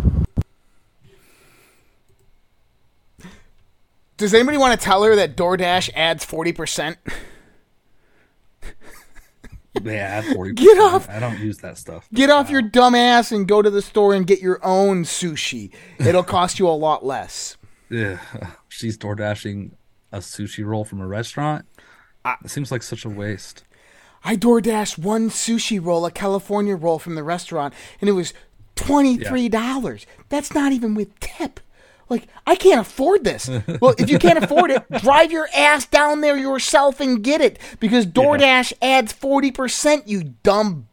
[4.17, 6.97] Does anybody want to tell her that DoorDash adds 40%?
[9.83, 10.55] Yeah, add 40%.
[10.55, 12.09] Get off- I don't use that stuff.
[12.13, 15.71] Get off your dumb ass and go to the store and get your own sushi.
[15.99, 17.55] It'll cost you a lot less.
[17.89, 18.17] Yeah,
[18.67, 19.77] she's door dashing
[20.11, 21.65] a sushi roll from a restaurant.
[22.43, 23.63] it seems like such a waste.
[24.23, 28.33] I DoorDashed one sushi roll, a California roll from the restaurant, and it was
[28.75, 30.05] $23.
[30.29, 31.59] That's not even with tip.
[32.09, 33.49] Like, I can't afford this.
[33.81, 37.59] well, if you can't afford it, drive your ass down there yourself and get it
[37.79, 40.87] because DoorDash adds 40%, you dumb,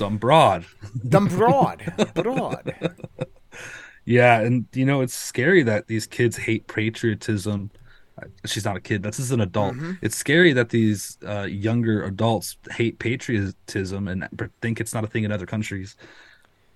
[0.00, 0.64] Dumb broad.
[1.08, 1.82] dumb broad.
[2.14, 2.94] broad.
[4.06, 7.70] Yeah, and you know it's scary that these kids hate patriotism.
[8.44, 9.02] She's not a kid.
[9.02, 9.76] This is an adult.
[10.02, 14.28] It's scary that these uh, younger adults hate patriotism and
[14.60, 15.96] think it's not a thing in other countries.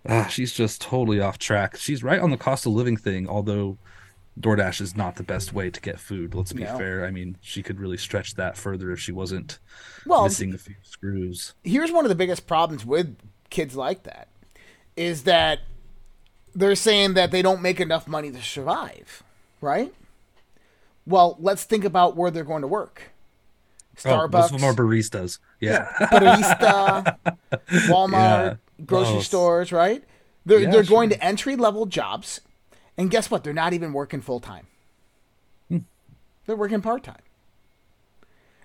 [0.09, 1.77] Ah, she's just totally off track.
[1.77, 3.77] She's right on the cost of living thing, although
[4.41, 6.35] DoorDash is not the best way to get food.
[6.35, 6.77] Let's be No.
[6.79, 7.05] fair.
[7.07, 9.59] I mean, she could really stretch that further if she wasn't
[10.07, 11.55] Well, missing a few screws.
[11.63, 13.17] here's one of the biggest problems with
[13.51, 14.29] kids like that
[14.97, 15.61] is that
[16.55, 19.23] they're saying that they don't make enough money to survive,
[19.61, 19.93] right?
[21.07, 23.11] Well, let's think about where they're going to work.
[24.05, 25.39] Oh, Starbucks, of them are baristas.
[25.61, 25.89] Yeah.
[26.01, 27.17] barista,
[27.89, 30.03] Walmart, grocery Oh, stores, right?
[30.45, 32.41] They're Yeah, they're going to entry level jobs,
[32.99, 33.45] and guess what?
[33.45, 34.67] They're not even working full time.
[35.69, 35.79] Hmm.
[36.47, 37.23] They're working part time,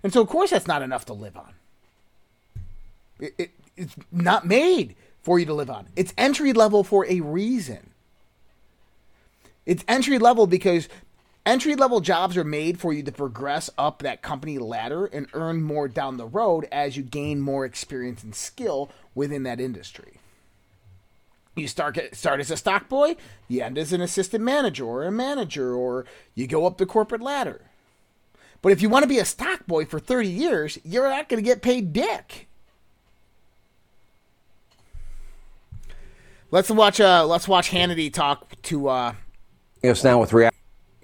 [0.04, 1.54] and so of course that's not enough to live on.
[3.20, 5.88] It, it, it's not made for you to live on.
[5.96, 7.92] It's entry level for a reason.
[9.66, 10.90] It's entry level because
[11.50, 15.62] entry level jobs are made for you to progress up that company ladder and earn
[15.64, 20.20] more down the road as you gain more experience and skill within that industry.
[21.56, 23.16] You start start as a stock boy,
[23.48, 27.22] you end as an assistant manager or a manager, or you go up the corporate
[27.22, 27.62] ladder.
[28.62, 31.42] But if you want to be a stock boy for 30 years, you're not going
[31.42, 32.48] to get paid dick.
[36.52, 37.02] Let's watch.
[37.02, 38.88] Uh, let's watch Hannity talk to.
[38.88, 39.14] Uh,
[39.84, 40.59] us now with reaction.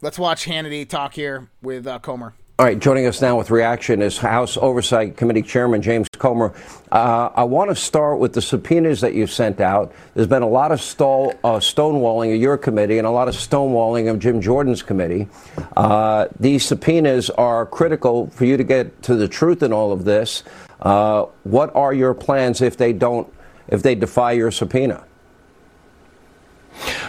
[0.05, 2.35] Let's watch Hannity talk here with uh, Comer.
[2.59, 6.53] All right, joining us now with reaction is House Oversight Committee Chairman James Comer.
[6.91, 9.93] Uh, I want to start with the subpoenas that you've sent out.
[10.13, 13.33] There's been a lot of stall, uh, stonewalling of your committee and a lot of
[13.33, 15.27] stonewalling of Jim Jordan's committee.
[15.75, 20.05] Uh, these subpoenas are critical for you to get to the truth in all of
[20.05, 20.43] this.
[20.81, 23.27] Uh, what are your plans if they don't,
[23.69, 25.03] if they defy your subpoena?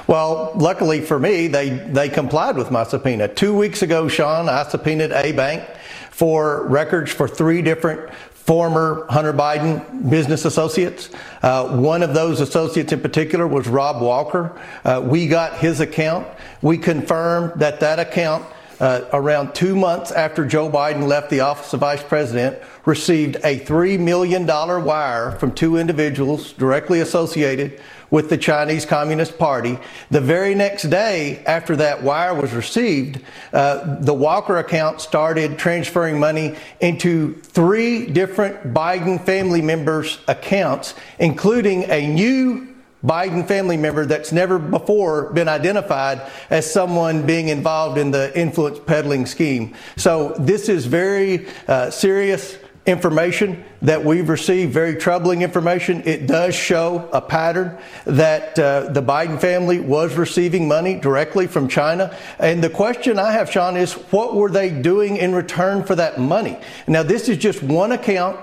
[0.07, 3.29] Well, luckily for me, they, they complied with my subpoena.
[3.29, 5.69] Two weeks ago, Sean, I subpoenaed A Bank
[6.11, 8.11] for records for three different
[8.47, 11.11] former Hunter Biden business associates.
[11.43, 14.57] Uh, one of those associates in particular was Rob Walker.
[14.85, 16.29] Uh, we got his account.
[16.63, 18.47] We confirmed that that account
[18.79, 23.59] uh, around two months after Joe Biden left the office of vice president, received a
[23.61, 27.81] $3 million wire from two individuals directly associated
[28.11, 29.79] with the Chinese Communist Party.
[30.11, 33.21] The very next day after that wire was received,
[33.53, 41.85] uh, the Walker account started transferring money into three different Biden family members' accounts, including
[41.91, 42.69] a new
[43.05, 48.81] Biden family member that's never before been identified as someone being involved in the influence
[48.81, 49.75] peddling scheme.
[49.97, 56.03] So this is very uh, serious information that we've received, very troubling information.
[56.05, 61.67] It does show a pattern that uh, the Biden family was receiving money directly from
[61.67, 62.17] China.
[62.39, 66.21] And the question I have, Sean, is what were they doing in return for that
[66.21, 66.57] money?
[66.87, 68.39] Now, this is just one account.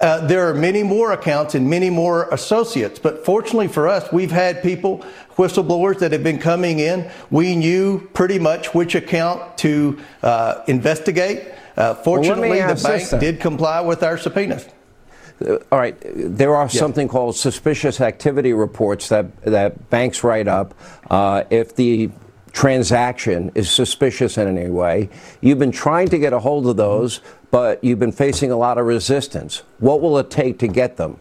[0.00, 4.30] Uh, there are many more accounts and many more associates, but fortunately for us, we've
[4.30, 5.04] had people,
[5.36, 7.10] whistleblowers that have been coming in.
[7.30, 11.52] We knew pretty much which account to uh, investigate.
[11.78, 14.66] Uh, fortunately, well, the bank did comply with our subpoenas.
[15.40, 16.68] Uh, all right, there are yeah.
[16.68, 20.74] something called suspicious activity reports that that banks write up.
[21.08, 22.10] Uh, if the
[22.50, 25.08] transaction is suspicious in any way,
[25.40, 27.20] you've been trying to get a hold of those,
[27.52, 29.62] but you've been facing a lot of resistance.
[29.78, 31.20] What will it take to get them?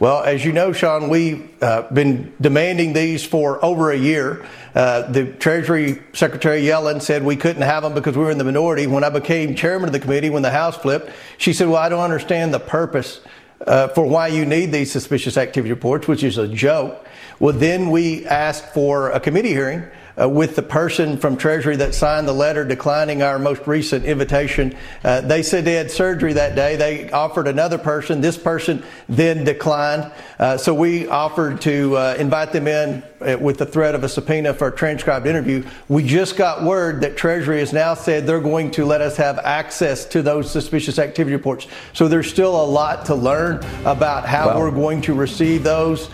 [0.00, 4.46] Well, as you know, Sean, we've uh, been demanding these for over a year.
[4.74, 8.44] Uh, the Treasury Secretary Yellen said we couldn't have them because we were in the
[8.44, 8.86] minority.
[8.86, 11.88] When I became chairman of the committee, when the House flipped, she said, Well, I
[11.88, 13.20] don't understand the purpose
[13.66, 17.06] uh, for why you need these suspicious activity reports, which is a joke.
[17.40, 19.82] Well, then we asked for a committee hearing
[20.20, 24.76] uh, with the person from Treasury that signed the letter declining our most recent invitation.
[25.02, 26.76] Uh, they said they had surgery that day.
[26.76, 28.20] They offered another person.
[28.20, 30.12] This person then declined.
[30.38, 34.08] Uh, so we offered to uh, invite them in uh, with the threat of a
[34.08, 35.64] subpoena for a transcribed interview.
[35.88, 39.38] We just got word that Treasury has now said they're going to let us have
[39.38, 41.66] access to those suspicious activity reports.
[41.92, 46.10] So there's still a lot to learn about how well, we're going to receive those.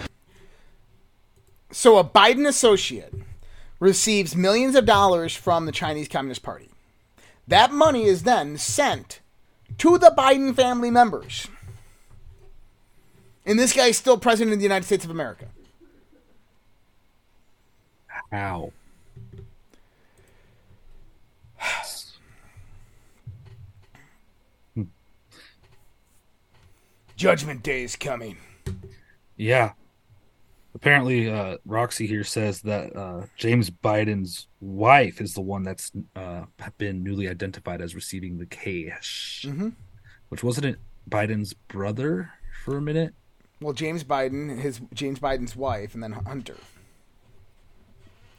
[1.70, 3.12] So a Biden associate
[3.78, 6.70] receives millions of dollars from the Chinese Communist Party.
[7.48, 9.20] That money is then sent
[9.78, 11.48] to the Biden family members.
[13.44, 15.46] And this guy is still president of the United States of America.
[18.30, 18.72] How?
[24.74, 24.82] Hmm.
[27.16, 28.36] Judgment Day is coming.
[29.36, 29.72] Yeah,
[30.76, 36.44] apparently uh, roxy here says that uh, james biden's wife is the one that's uh,
[36.76, 39.44] been newly identified as receiving the cash.
[39.48, 39.70] Mm-hmm.
[40.28, 42.30] which wasn't it biden's brother
[42.64, 43.14] for a minute?
[43.60, 46.58] Well james biden his james biden's wife and then hunter.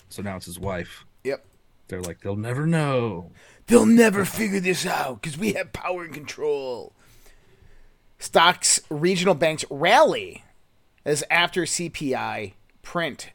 [0.10, 1.06] So now it's his wife.
[1.24, 1.44] Yep.
[1.88, 3.32] They're like they'll never know.
[3.66, 6.94] They'll never figure this out because we have power and control.
[8.20, 10.44] Stocks regional banks rally
[11.08, 12.54] as after CPI
[12.84, 13.32] print.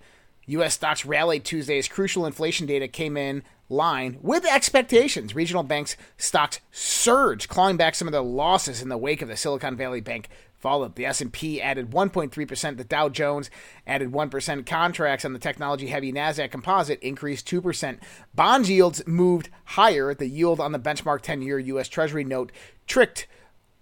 [0.46, 0.74] U.S.
[0.74, 5.34] stocks rallied Tuesday as crucial inflation data came in line with expectations.
[5.34, 9.36] Regional banks' stocks surged, clawing back some of their losses in the wake of the
[9.36, 10.96] Silicon Valley Bank fallout.
[10.96, 12.76] The S&P added 1.3%.
[12.76, 13.50] The Dow Jones
[13.86, 14.66] added 1%.
[14.66, 17.98] Contracts on the technology-heavy Nasdaq Composite increased 2%.
[18.34, 20.12] Bond yields moved higher.
[20.12, 21.88] The yield on the benchmark 10-year U.S.
[21.88, 22.52] Treasury note
[22.86, 23.26] tricked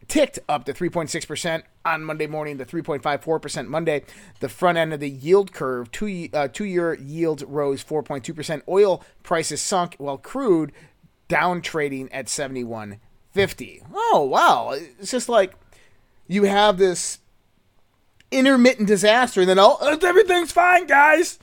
[0.07, 4.04] ticked up to 3.6% on Monday morning the 3.54% Monday.
[4.40, 8.62] The front end of the yield curve, two, uh, two-year yields rose 4.2%.
[8.68, 10.72] Oil prices sunk while crude
[11.28, 13.82] down trading at 71.50.
[13.92, 14.72] Oh, wow.
[14.72, 15.54] It's just like
[16.26, 17.18] you have this
[18.30, 21.38] intermittent disaster and then all, everything's fine, guys.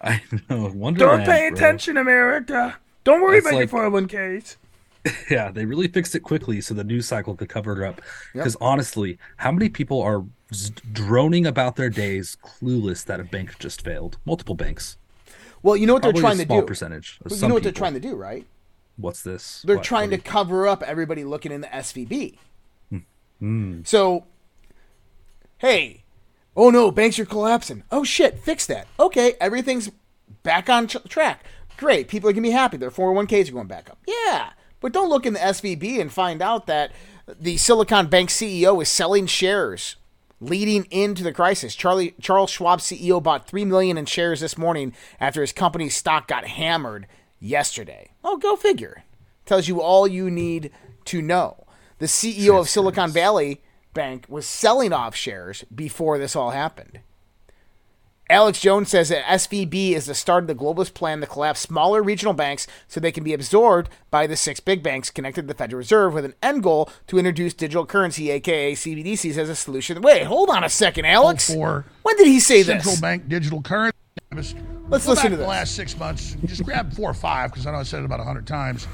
[0.00, 0.70] I know.
[0.92, 2.76] Don't pay attention, America.
[3.04, 4.56] Don't worry That's about like, your 401ks.
[5.30, 8.00] yeah, they really fixed it quickly so the news cycle could cover it up.
[8.32, 8.62] Because yep.
[8.62, 10.24] honestly, how many people are
[10.92, 14.18] droning about their days clueless that a bank just failed?
[14.24, 14.96] Multiple banks.
[15.62, 16.62] Well, you know what Probably they're trying to do.
[16.62, 17.18] Percentage.
[17.24, 18.46] Well, you know what they're trying to do, right?
[18.96, 19.62] What's this?
[19.66, 22.36] They're what, trying to cover up everybody looking in the SVB.
[23.42, 23.84] Mm.
[23.86, 24.24] So,
[25.58, 26.04] hey,
[26.56, 27.82] oh no, banks are collapsing.
[27.90, 28.86] Oh shit, fix that.
[29.00, 29.90] Okay, everything's
[30.44, 31.44] back on track.
[31.76, 32.76] Great, people are gonna be happy.
[32.76, 33.98] Their 401ks are going back up.
[34.06, 34.50] Yeah.
[34.82, 36.92] But don't look in the SVB and find out that
[37.26, 39.96] the Silicon Bank CEO is selling shares
[40.40, 41.74] leading into the crisis.
[41.76, 46.26] Charlie Charles Schwab CEO bought 3 million in shares this morning after his company's stock
[46.26, 47.06] got hammered
[47.38, 48.10] yesterday.
[48.24, 49.04] Oh, go figure.
[49.46, 50.72] Tells you all you need
[51.06, 51.64] to know.
[51.98, 53.62] The CEO of Silicon Valley
[53.94, 57.00] Bank was selling off shares before this all happened.
[58.30, 62.02] Alex Jones says that SVB is the start of the globalist plan to collapse smaller
[62.02, 65.54] regional banks so they can be absorbed by the six big banks connected to the
[65.54, 70.00] Federal Reserve with an end goal to introduce digital currency, aka CBDCs, as a solution.
[70.00, 71.52] Wait, hold on a second, Alex.
[71.52, 72.84] For when did he say central this?
[72.84, 73.98] Central bank digital currency.
[74.88, 75.44] Let's listen to this.
[75.44, 78.06] The last six months, just grab four or five because I know I said it
[78.06, 78.86] about hundred times.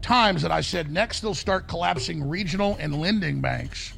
[0.00, 3.92] Times that I said next they'll start collapsing regional and lending banks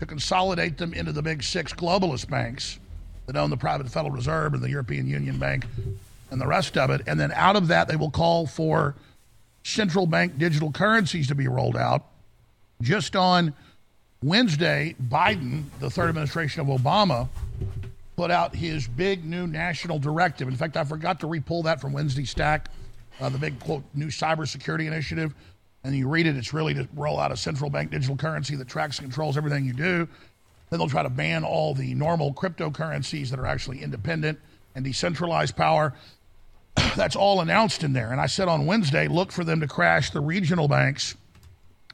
[0.00, 2.78] to consolidate them into the big six globalist banks
[3.26, 5.66] that own the private Federal Reserve and the European Union Bank
[6.30, 7.02] and the rest of it.
[7.06, 8.94] And then out of that, they will call for
[9.64, 12.06] central bank digital currencies to be rolled out.
[12.80, 13.54] Just on
[14.22, 17.28] Wednesday, Biden, the third administration of Obama,
[18.16, 20.48] put out his big new national directive.
[20.48, 22.70] In fact, I forgot to repull that from Wednesday Stack,
[23.20, 25.34] uh, the big quote new cybersecurity initiative.
[25.84, 28.68] And you read it, it's really to roll out a central bank digital currency that
[28.68, 30.08] tracks and controls everything you do.
[30.72, 34.38] Then they'll try to ban all the normal cryptocurrencies that are actually independent
[34.74, 35.92] and decentralized power.
[36.96, 38.10] That's all announced in there.
[38.10, 41.14] And I said on Wednesday, look for them to crash the regional banks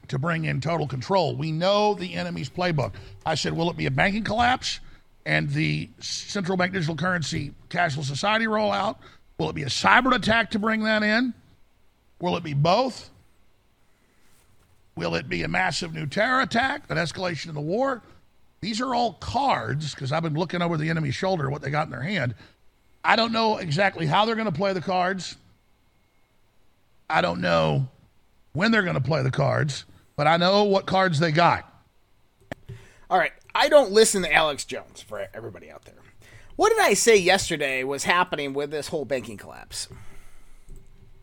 [0.07, 1.35] to bring in total control.
[1.35, 2.93] We know the enemy's playbook.
[3.26, 4.79] I said, will it be a banking collapse
[5.26, 8.99] and the central bank digital currency cashless society rollout?
[9.39, 11.35] Will it be a cyber attack to bring that in?
[12.20, 13.11] Will it be both?
[14.95, 18.05] Will it be a massive new terror attack, an escalation of the war?
[18.61, 21.87] These are all cards because I've been looking over the enemy's shoulder what they got
[21.87, 22.35] in their hand.
[23.05, 25.37] I don't know exactly how they're going to play the cards.
[27.09, 27.89] I don't know
[28.53, 29.85] when they're going to play the cards,
[30.17, 31.73] but I know what cards they got.
[33.09, 33.33] All right.
[33.55, 35.95] I don't listen to Alex Jones for everybody out there.
[36.57, 39.89] What did I say yesterday was happening with this whole banking collapse?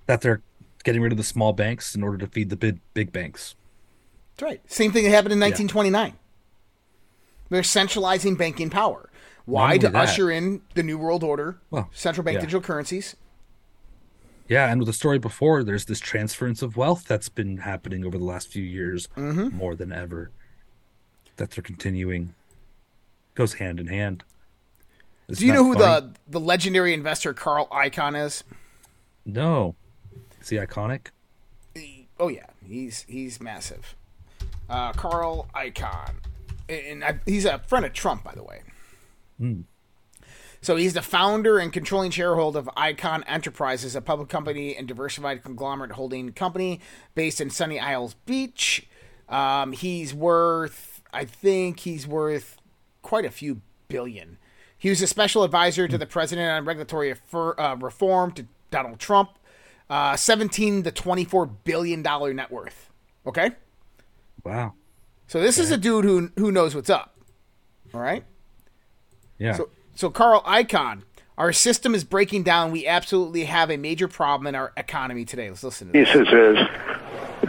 [0.06, 0.42] That they're
[0.84, 3.56] getting rid of the small banks in order to feed the big big banks.
[4.36, 4.62] That's right.
[4.72, 6.08] Same thing that happened in 1929.
[6.08, 6.14] Yeah.
[7.50, 9.10] They're centralizing banking power.
[9.46, 9.78] Why?
[9.78, 9.96] To that.
[9.96, 12.41] usher in the New World Order, well, central bank yeah.
[12.41, 13.16] digital currencies.
[14.48, 18.18] Yeah, and with the story before, there's this transference of wealth that's been happening over
[18.18, 19.56] the last few years mm-hmm.
[19.56, 20.32] more than ever.
[21.38, 22.34] That they're continuing.
[23.34, 24.24] Goes hand in hand.
[25.28, 26.08] Isn't Do you know who funny?
[26.08, 28.43] the the legendary investor Carl Icahn is?
[29.26, 29.76] No.
[30.39, 31.08] Is he iconic?
[32.20, 33.96] Oh yeah, he's he's massive.
[34.70, 36.16] Uh, Carl Icahn,
[36.70, 38.61] and I, he's a friend of Trump, by the way.
[39.39, 39.63] Mm.
[40.61, 45.43] So he's the founder and controlling shareholder of Icahn Enterprises, a public company and diversified
[45.43, 46.80] conglomerate holding company
[47.13, 48.88] based in Sunny Isles Beach.
[49.30, 52.57] Um, he's worth, I think he's worth
[53.03, 54.39] quite a few billion.
[54.76, 59.38] He was a special advisor to the president on regulatory uh, reform to Donald Trump.
[59.88, 62.89] Uh, 17 to 24 billion dollar net worth.
[63.28, 63.51] Okay.
[64.43, 64.74] Wow.
[65.28, 65.63] So this okay.
[65.63, 67.17] is a dude who who knows what's up.
[67.93, 68.23] All right.
[69.38, 69.53] Yeah.
[69.53, 71.01] So, so Carl Icahn,
[71.38, 72.71] our system is breaking down.
[72.71, 75.49] We absolutely have a major problem in our economy today.
[75.49, 76.07] Let's listen to this.
[76.07, 76.57] He says is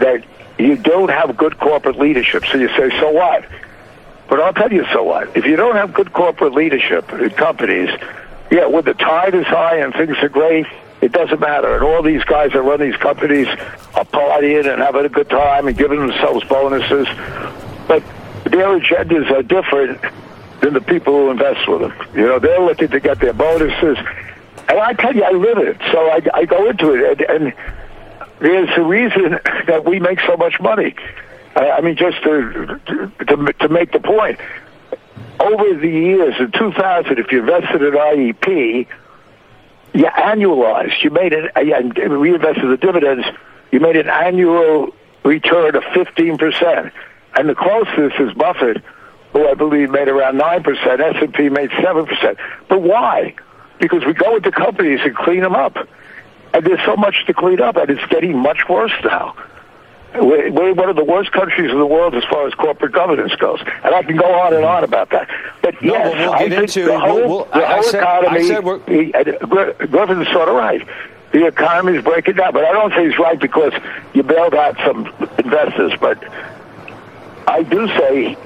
[0.01, 0.25] that
[0.59, 2.45] you don't have good corporate leadership.
[2.47, 3.45] So you say, so what?
[4.29, 5.37] But I'll tell you, so what?
[5.37, 7.91] If you don't have good corporate leadership in companies,
[8.51, 10.67] yeah, when the tide is high and things are great,
[11.01, 11.75] it doesn't matter.
[11.75, 13.47] And all these guys that run these companies
[13.95, 17.07] are partying and having a good time and giving themselves bonuses.
[17.87, 18.03] But
[18.45, 20.01] their agendas are different
[20.61, 21.95] than the people who invest with them.
[22.15, 23.99] You know, they're looking to get their bonuses.
[24.69, 25.77] And I tell you, I live it.
[25.93, 27.21] So I, I go into it.
[27.21, 27.55] And, and
[28.41, 30.95] there's a reason that we make so much money.
[31.55, 34.39] I mean, just to, to, to make the point,
[35.41, 38.87] over the years, in 2000, if you invested in IEP,
[39.95, 43.27] you annualized, you made it, and reinvested the dividends,
[43.73, 46.93] you made an annual return of 15%.
[47.37, 48.83] And the closest is Buffett,
[49.33, 51.17] who I believe made around 9%.
[51.17, 52.37] S&P made 7%.
[52.69, 53.35] But why?
[53.79, 55.77] Because we go into companies and clean them up.
[56.55, 59.37] And there's so much to clean up, and it's getting much worse now.
[60.15, 63.35] We're, we're one of the worst countries in the world as far as corporate governance
[63.35, 65.29] goes, and I can go on and on about that.
[65.61, 69.13] But no, yes, we'll I think the whole, we'll, we'll, the whole said, economy.
[69.13, 70.87] Uh, Griffin's sort of right.
[71.33, 73.75] The economy is breaking down, but I don't say he's right because
[74.15, 75.07] you bailed out some
[75.39, 75.93] investors.
[76.01, 76.23] But
[77.47, 78.37] I do say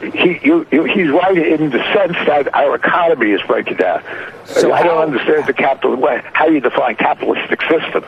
[0.00, 4.02] he, you, you, he's right in the sense that our economy is breaking down.
[4.44, 8.04] So I don't understand the capital way how you define capitalistic system.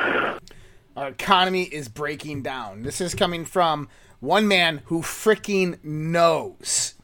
[0.96, 2.82] Our economy is breaking down.
[2.82, 3.88] This is coming from
[4.20, 6.94] one man who freaking knows.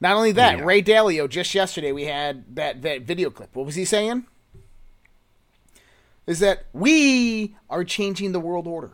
[0.00, 0.64] Not only that, yeah.
[0.64, 3.54] Ray Dalio, just yesterday we had that, that video clip.
[3.54, 4.26] What was he saying?
[6.26, 8.92] Is that we are changing the world order.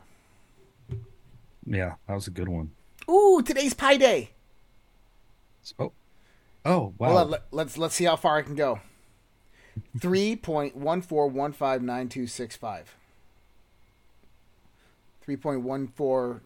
[1.66, 2.70] Yeah, that was a good one.
[3.10, 4.30] Ooh, today's Pi Day.
[5.78, 5.92] Oh,
[6.64, 7.14] oh, wow.
[7.14, 8.80] Well, let, let's let's see how far I can go.
[9.98, 12.96] Three point one four one five nine two six five.
[15.26, 16.40] 3.14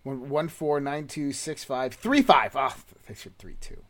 [0.06, 2.54] One one four nine two six five three five.
[2.54, 2.76] Oh,
[3.08, 3.82] they should three two.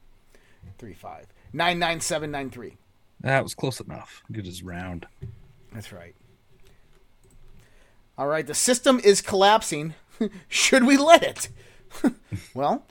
[0.78, 1.26] Three five.
[1.52, 2.78] Nine nine seven nine three.
[3.20, 4.22] That was close enough.
[4.32, 5.06] Good as round.
[5.74, 6.14] That's right.
[8.16, 9.92] All right, the system is collapsing.
[10.48, 11.50] Should we let it?
[12.54, 12.86] well,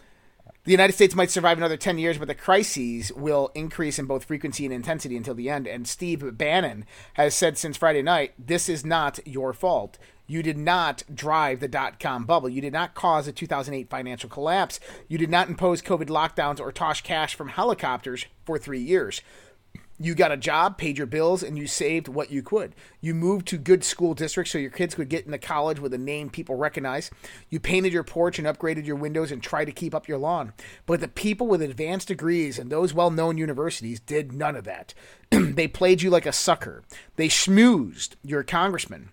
[0.65, 4.26] the United States might survive another 10 years, but the crises will increase in both
[4.26, 5.67] frequency and intensity until the end.
[5.67, 9.97] And Steve Bannon has said since Friday night this is not your fault.
[10.28, 12.49] You did not drive the dot com bubble.
[12.49, 14.80] You did not cause a 2008 financial collapse.
[15.07, 19.21] You did not impose COVID lockdowns or toss cash from helicopters for three years.
[19.97, 22.76] You got a job, paid your bills, and you saved what you could.
[22.99, 25.97] You moved to good school districts so your kids could get into college with a
[25.97, 27.09] name people recognize.
[27.49, 30.51] You painted your porch and upgraded your windows and tried to keep up your lawn.
[30.86, 34.93] But the people with advanced degrees and those well known universities did none of that.
[35.30, 36.84] they played you like a sucker.
[37.15, 39.11] They schmoozed your congressman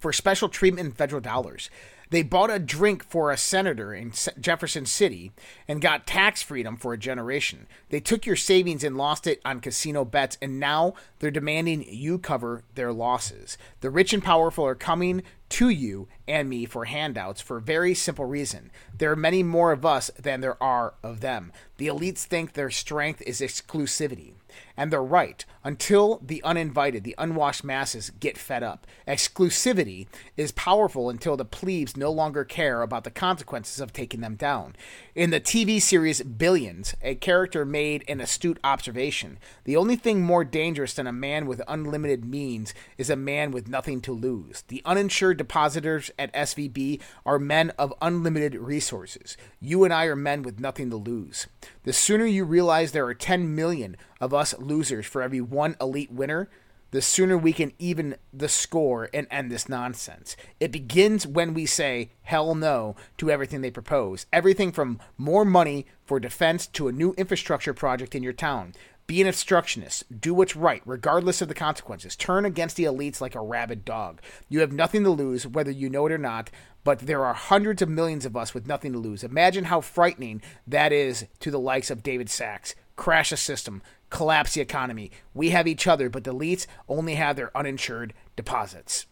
[0.00, 1.70] for special treatment in federal dollars.
[2.10, 5.32] They bought a drink for a senator in Jefferson City
[5.66, 7.66] and got tax freedom for a generation.
[7.90, 12.18] They took your savings and lost it on casino bets, and now they're demanding you
[12.18, 13.58] cover their losses.
[13.80, 17.94] The rich and powerful are coming to you and me for handouts for a very
[17.94, 18.70] simple reason.
[18.96, 21.52] There are many more of us than there are of them.
[21.76, 24.32] The elites think their strength is exclusivity.
[24.78, 28.86] And they're right, until the uninvited, the unwashed masses get fed up.
[29.08, 30.06] Exclusivity
[30.36, 34.76] is powerful until the plebes no longer care about the consequences of taking them down.
[35.16, 39.40] In the TV series Billions, a character made an astute observation.
[39.64, 43.66] The only thing more dangerous than a man with unlimited means is a man with
[43.66, 44.62] nothing to lose.
[44.68, 49.36] The uninsured depositors at SVB are men of unlimited resources.
[49.60, 51.48] You and I are men with nothing to lose.
[51.82, 56.12] The sooner you realize there are 10 million of us losers for every one elite
[56.12, 56.48] winner,
[56.90, 60.36] the sooner we can even the score and end this nonsense.
[60.58, 64.26] It begins when we say hell no to everything they propose.
[64.32, 68.72] Everything from more money for defense to a new infrastructure project in your town.
[69.06, 70.20] Be an obstructionist.
[70.20, 72.14] Do what's right, regardless of the consequences.
[72.14, 74.20] Turn against the elites like a rabid dog.
[74.50, 76.50] You have nothing to lose, whether you know it or not,
[76.84, 79.24] but there are hundreds of millions of us with nothing to lose.
[79.24, 82.74] Imagine how frightening that is to the likes of David Sacks.
[82.98, 83.80] Crash a system,
[84.10, 85.10] collapse the economy.
[85.32, 89.06] We have each other, but the elites only have their uninsured deposits.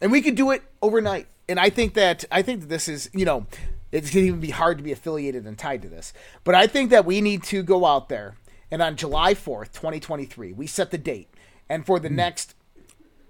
[0.00, 1.26] And we could do it overnight.
[1.48, 3.46] And I think that I think that this is, you know,
[3.90, 6.12] it's going to even be hard to be affiliated and tied to this.
[6.44, 8.36] But I think that we need to go out there
[8.70, 11.28] and on July 4th, 2023, we set the date.
[11.68, 12.16] And for the mm.
[12.16, 12.54] next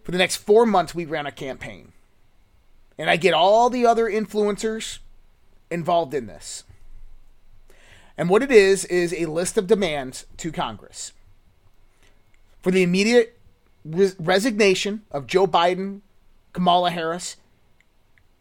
[0.03, 1.93] for the next 4 months we ran a campaign.
[2.99, 4.99] And I get all the other influencers
[5.71, 6.65] involved in this.
[8.19, 11.13] And what it is, is a list of demands to Congress
[12.61, 13.39] for the immediate
[13.85, 16.01] res- resignation of Joe Biden,
[16.53, 17.37] Kamala Harris,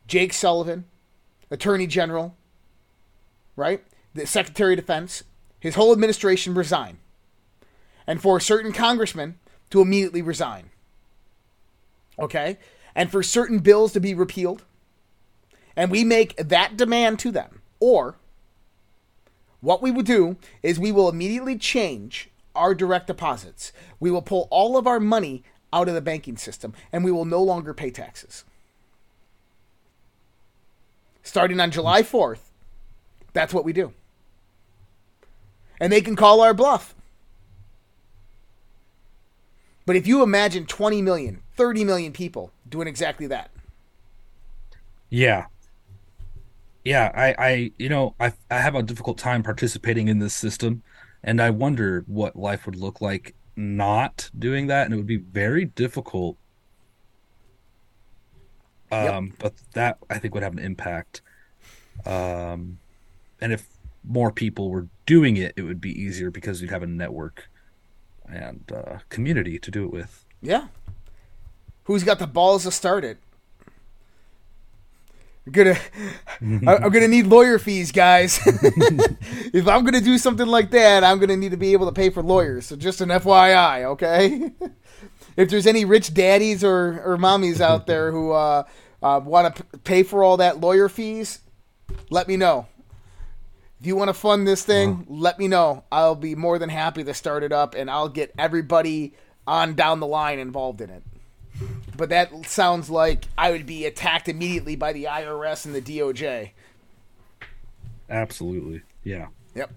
[0.07, 0.85] Jake Sullivan,
[1.51, 2.35] Attorney General,
[3.55, 3.83] right?
[4.15, 5.23] The Secretary of Defense,
[5.59, 6.97] his whole administration resign.
[8.07, 9.37] And for certain congressmen
[9.69, 10.71] to immediately resign.
[12.17, 12.57] Okay?
[12.95, 14.63] And for certain bills to be repealed.
[15.75, 17.61] And we make that demand to them.
[17.79, 18.17] Or
[19.61, 23.71] what we will do is we will immediately change our direct deposits.
[23.99, 25.43] We will pull all of our money
[25.73, 28.43] out of the banking system and we will no longer pay taxes.
[31.23, 32.39] Starting on July 4th,
[33.33, 33.93] that's what we do.
[35.79, 36.95] And they can call our bluff.
[39.85, 43.51] But if you imagine 20 million, 30 million people doing exactly that.
[45.09, 45.45] Yeah,
[46.87, 50.83] yeah, I, I, you know, I, I have a difficult time participating in this system,
[51.21, 55.17] and I wonder what life would look like not doing that, and it would be
[55.17, 56.37] very difficult.
[58.89, 59.33] Um, yep.
[59.37, 61.21] but that I think would have an impact.
[62.05, 62.79] Um,
[63.41, 63.67] and if
[64.05, 67.49] more people were doing it, it would be easier because you'd have a network
[68.29, 70.23] and uh, community to do it with.
[70.41, 70.67] Yeah.
[71.83, 73.17] Who's got the balls to start it?
[75.47, 75.79] I'm gonna,
[76.65, 78.39] I'm gonna need lawyer fees, guys.
[78.45, 82.09] if I'm gonna do something like that, I'm gonna need to be able to pay
[82.09, 82.65] for lawyers.
[82.65, 84.51] So just an FYI, okay?
[85.37, 88.63] if there's any rich daddies or or mommies out there who uh,
[89.01, 91.39] uh, want to p- pay for all that lawyer fees,
[92.09, 92.67] let me know.
[93.79, 95.83] If you want to fund this thing, let me know.
[95.91, 99.13] I'll be more than happy to start it up, and I'll get everybody
[99.45, 101.03] on down the line involved in it.
[101.97, 106.51] But that sounds like I would be attacked immediately by the IRS and the DOJ.
[108.09, 108.83] Absolutely.
[109.03, 109.27] Yeah.
[109.55, 109.71] Yep.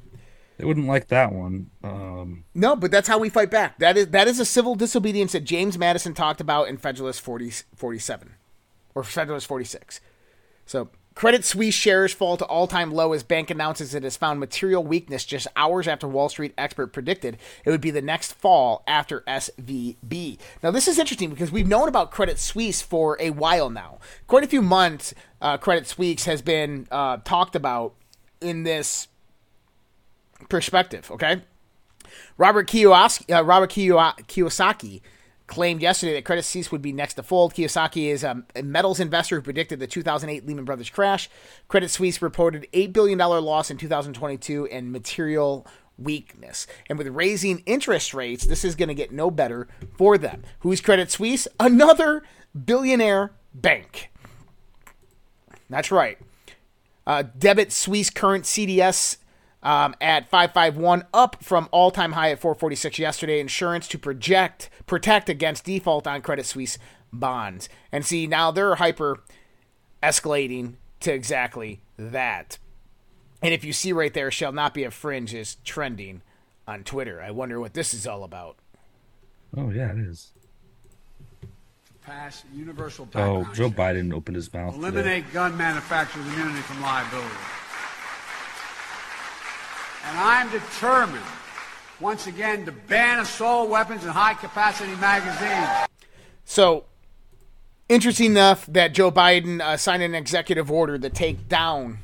[0.59, 1.71] They wouldn't like that one.
[1.83, 3.79] Um, no, but that's how we fight back.
[3.79, 7.51] That is that is a civil disobedience that James Madison talked about in Federalist 40,
[7.75, 8.35] 47
[8.95, 10.03] or Federalist 46.
[10.66, 10.91] So
[11.21, 14.83] Credit Suisse shares fall to all time low as bank announces it has found material
[14.83, 19.21] weakness just hours after Wall Street expert predicted it would be the next fall after
[19.29, 20.39] SVB.
[20.62, 23.99] Now, this is interesting because we've known about Credit Suisse for a while now.
[24.29, 25.12] Quite a few months,
[25.43, 27.93] uh, Credit Suisse has been uh, talked about
[28.41, 29.09] in this
[30.49, 31.43] perspective, okay?
[32.39, 35.03] Robert Kiyosaki, uh, Robert Kiyosaki
[35.51, 37.55] claimed yesterday that Credit Suisse would be next to fold.
[37.55, 41.29] Kiyosaki is a metals investor who predicted the 2008 Lehman Brothers crash.
[41.67, 45.67] Credit Suisse reported $8 billion loss in 2022 and material
[45.99, 46.69] weakness.
[46.89, 49.67] And with raising interest rates, this is going to get no better
[49.99, 50.45] for them.
[50.61, 51.49] Who's Credit Suisse?
[51.59, 52.23] Another
[52.65, 54.13] billionaire bank.
[55.69, 56.17] That's right.
[57.09, 59.17] Uh, debit Suisse current CDS
[59.63, 63.41] um, at 551 up from all-time high at 446 yesterday.
[63.41, 66.79] Insurance to project protect against default on credit suisse
[67.13, 67.69] bonds.
[67.93, 69.23] And see now they're hyper
[70.03, 72.59] escalating to exactly that.
[73.43, 76.23] And if you see right there shall not be a fringe is trending
[76.67, 77.21] on twitter.
[77.21, 78.57] I wonder what this is all about.
[79.57, 80.33] Oh yeah it is.
[82.03, 85.35] Pass universal oh joe biden opened his mouth eliminate today.
[85.35, 87.29] gun manufacturers immunity from liability
[90.07, 91.25] and I'm determined,
[92.01, 95.89] once again, to ban assault weapons and high capacity magazines.
[96.45, 96.85] So,
[97.89, 101.99] interesting enough that Joe Biden uh, signed an executive order to take down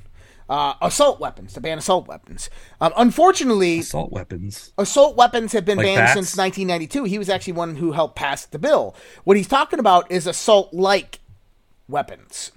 [0.49, 2.51] uh, assault weapons, to ban assault weapons.
[2.81, 4.73] Um, unfortunately, assault weapons.
[4.79, 6.13] Assault weapons have been like banned bats?
[6.13, 7.05] since 1992.
[7.05, 8.95] He was actually one who helped pass the bill.
[9.25, 11.21] What he's talking about is assault-like
[11.89, 12.53] weapons.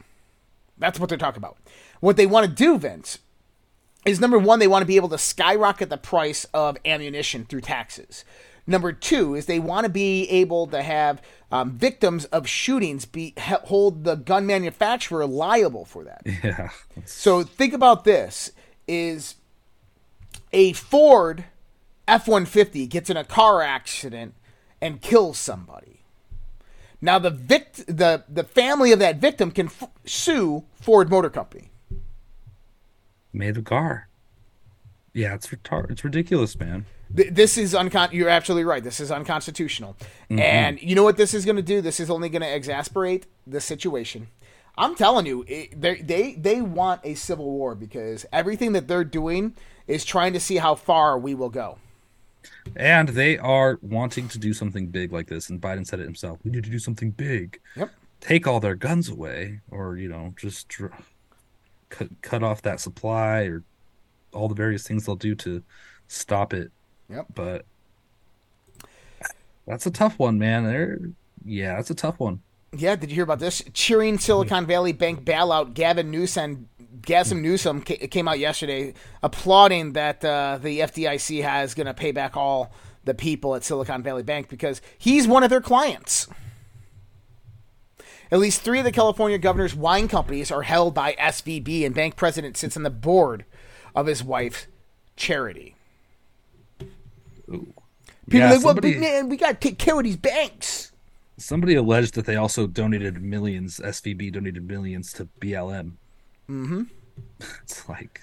[0.78, 1.58] That's what they're talking about.
[2.00, 3.20] What they want to do, Vince,
[4.06, 7.62] is number one, they want to be able to skyrocket the price of ammunition through
[7.62, 8.24] taxes.
[8.66, 11.22] Number two is they want to be able to have
[11.52, 16.22] um, victims of shootings be hold the gun manufacturer liable for that.
[16.44, 16.70] Yeah.
[17.06, 18.52] So think about this:
[18.88, 19.36] is
[20.54, 21.46] a Ford
[22.08, 24.36] F one fifty gets in a car accident
[24.80, 26.04] and kills somebody.
[27.02, 31.72] Now the vict the the family of that victim can f- sue Ford Motor Company
[33.34, 34.08] made of car.
[35.14, 36.86] Yeah, it's retard- it's ridiculous, man.
[37.10, 38.14] this is uncon.
[38.14, 38.84] You're absolutely right.
[38.84, 39.98] This is unconstitutional.
[40.30, 40.40] Mm-hmm.
[40.40, 41.82] And you know what this is going to do?
[41.82, 44.28] This is only going to exasperate the situation.
[44.78, 49.56] I'm telling you, it, they they want a civil war because everything that they're doing
[49.88, 51.80] is trying to see how far we will go.
[52.76, 55.50] And they are wanting to do something big like this.
[55.50, 56.40] And Biden said it himself.
[56.44, 57.60] We need to do something big.
[57.76, 57.92] Yep.
[58.22, 60.70] Take all their guns away, or you know, just
[61.90, 63.64] cut cut off that supply or
[64.34, 65.64] all the various things they'll do to
[66.08, 66.72] stop it.
[67.10, 67.28] Yep.
[67.34, 67.66] But
[69.66, 70.66] that's a tough one, man.
[70.66, 71.00] There,
[71.46, 72.42] yeah, that's a tough one.
[72.76, 73.64] Yeah, did you hear about this?
[73.74, 75.74] Cheering Silicon Valley Bank bailout.
[75.74, 76.70] Gavin Newsom,
[77.02, 82.38] Gavin Newsom came out yesterday applauding that uh, the FDIC has going to pay back
[82.38, 82.72] all
[83.06, 86.28] the people at Silicon Valley Bank because he's one of their clients.
[88.32, 92.16] At least three of the California governor's wine companies are held by SVB, and bank
[92.16, 93.46] president sits on the board
[93.96, 94.68] of his wife's
[95.16, 95.76] charity.
[97.50, 97.74] Ooh.
[98.30, 100.18] People Yeah, are like, well, somebody- but man, we got to take care of these
[100.18, 100.92] banks.
[101.38, 103.80] Somebody alleged that they also donated millions.
[103.80, 105.94] SVB donated millions to BLM.
[106.50, 106.84] Mm-hmm.
[107.64, 108.22] It's like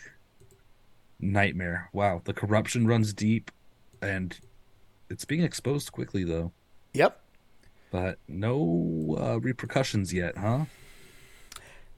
[1.21, 1.89] nightmare.
[1.93, 3.51] Wow, the corruption runs deep,
[4.03, 4.39] and
[5.11, 6.53] it's being exposed quickly, though.
[6.95, 7.21] Yep.
[7.91, 10.65] But no uh, repercussions yet, huh?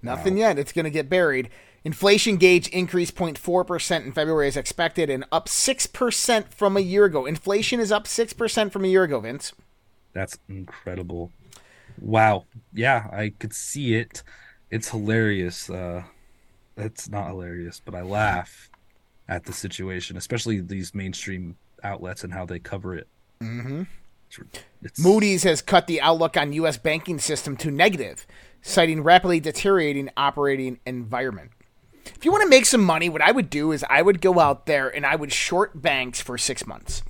[0.02, 0.58] Nothing yet.
[0.58, 1.50] It's going to get buried.
[1.84, 7.24] Inflation gauge increased 0.4% in February as expected and up 6% from a year ago.
[7.26, 9.52] Inflation is up 6% from a year ago, Vince.
[10.12, 11.32] That's incredible.
[12.00, 12.44] Wow.
[12.72, 14.22] Yeah, I could see it.
[14.70, 15.70] It's hilarious.
[15.70, 16.02] Uh,
[16.76, 18.70] it's not hilarious, but I laugh
[19.28, 23.08] at the situation, especially these mainstream outlets and how they cover it.
[23.40, 23.82] Mm-hmm.
[24.82, 26.76] It's, Moody's has cut the outlook on U.S.
[26.76, 28.26] banking system to negative,
[28.62, 31.50] citing rapidly deteriorating operating environment.
[32.14, 34.38] If you want to make some money, what I would do is I would go
[34.38, 37.02] out there and I would short banks for six months.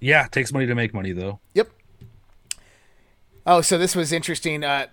[0.00, 1.40] Yeah, it takes money to make money, though.
[1.54, 1.70] Yep.
[3.46, 4.64] Oh, so this was interesting.
[4.64, 4.86] Uh,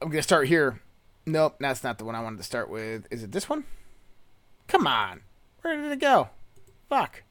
[0.00, 0.80] I'm going to start here.
[1.26, 3.06] Nope, that's not the one I wanted to start with.
[3.10, 3.64] Is it this one?
[4.66, 5.20] Come on.
[5.60, 6.30] Where did it go?
[6.88, 7.22] Fuck.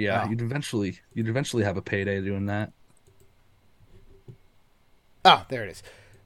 [0.00, 0.30] Yeah, Oh.
[0.30, 2.72] you'd eventually you'd eventually have a payday doing that.
[5.24, 5.82] Oh, there it is.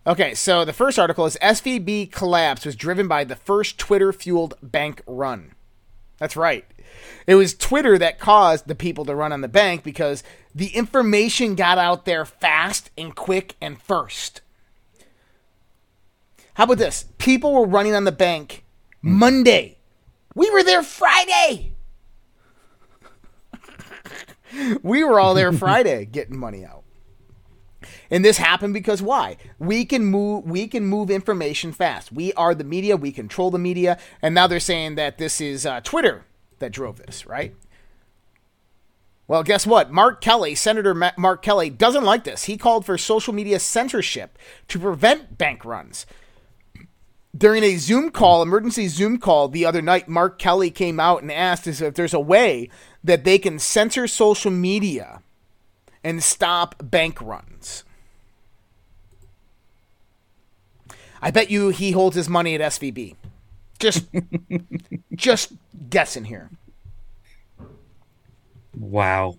[0.06, 4.54] Okay, so the first article is SVB collapse was driven by the first Twitter fueled
[4.62, 5.52] bank run.
[6.18, 6.64] That's right.
[7.26, 10.22] It was Twitter that caused the people to run on the bank because
[10.54, 14.42] the information got out there fast and quick and first.
[16.54, 17.06] How about this?
[17.18, 18.62] People were running on the bank
[19.02, 19.18] hmm.
[19.18, 19.78] Monday.
[20.34, 21.73] We were there Friday.
[24.82, 26.84] we were all there Friday getting money out.
[28.10, 29.36] And this happened because why?
[29.58, 32.12] We can move we can move information fast.
[32.12, 35.66] We are the media, we control the media, and now they're saying that this is
[35.66, 36.24] uh, Twitter
[36.60, 37.54] that drove this, right?
[39.26, 39.90] Well, guess what?
[39.90, 42.44] Mark Kelly, Senator Mark Kelly, doesn't like this.
[42.44, 44.38] He called for social media censorship
[44.68, 46.04] to prevent bank runs.
[47.36, 51.32] During a Zoom call, emergency Zoom call the other night, Mark Kelly came out and
[51.32, 52.68] asked if there's a way
[53.02, 55.20] that they can censor social media
[56.04, 57.82] and stop bank runs.
[61.20, 63.16] I bet you he holds his money at SVB.
[63.78, 64.06] Just
[65.14, 65.54] just
[65.88, 66.50] guessing here.
[68.76, 69.38] Wow.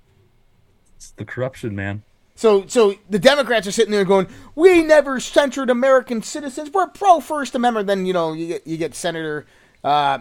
[0.98, 2.04] It's the corruption, man.
[2.36, 6.70] So, so the Democrats are sitting there going, "We never censored American citizens.
[6.70, 9.46] We're pro First Amendment." Then you know you get you get Senator,
[9.84, 10.20] uh,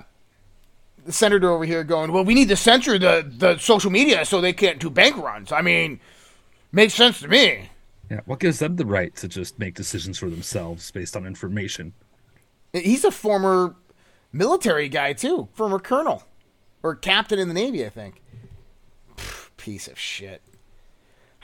[1.05, 4.41] the senator over here going, "Well, we need to censor the the social media so
[4.41, 5.99] they can't do bank runs." I mean,
[6.71, 7.71] makes sense to me.
[8.11, 11.95] Yeah, what gives them the right to just make decisions for themselves based on information?
[12.73, 13.75] He's a former
[14.33, 16.25] military guy too, former colonel
[16.83, 18.21] or captain in the Navy, I think.
[19.17, 20.43] Pff, piece of shit.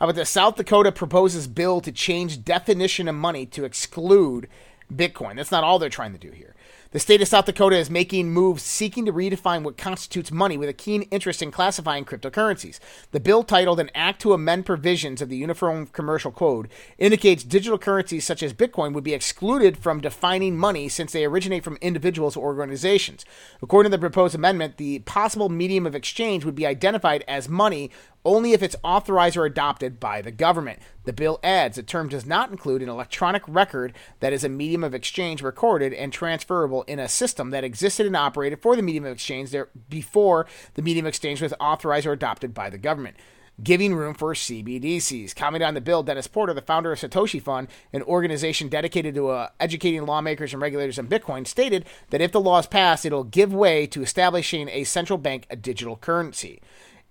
[0.00, 0.30] How about this?
[0.30, 4.48] South Dakota proposes bill to change definition of money to exclude
[4.90, 5.36] Bitcoin.
[5.36, 6.54] That's not all they're trying to do here.
[6.92, 10.68] The state of South Dakota is making moves seeking to redefine what constitutes money with
[10.68, 12.80] a keen interest in classifying cryptocurrencies.
[13.12, 17.78] The bill, titled An Act to Amend Provisions of the Uniform Commercial Code, indicates digital
[17.78, 22.36] currencies such as Bitcoin would be excluded from defining money since they originate from individuals
[22.36, 23.24] or organizations.
[23.62, 27.92] According to the proposed amendment, the possible medium of exchange would be identified as money
[28.24, 30.78] only if it's authorized or adopted by the government.
[31.04, 34.84] The bill adds the term does not include an electronic record that is a medium
[34.84, 39.04] of exchange recorded and transferable in a system that existed and operated for the medium
[39.06, 43.16] of exchange there before the medium of exchange was authorized or adopted by the government.
[43.62, 45.36] Giving room for CBDCs.
[45.36, 49.28] Commenting on the bill, Dennis Porter, the founder of Satoshi Fund, an organization dedicated to
[49.28, 53.24] uh, educating lawmakers and regulators on Bitcoin, stated that if the law is passed, it'll
[53.24, 56.62] give way to establishing a central bank a digital currency.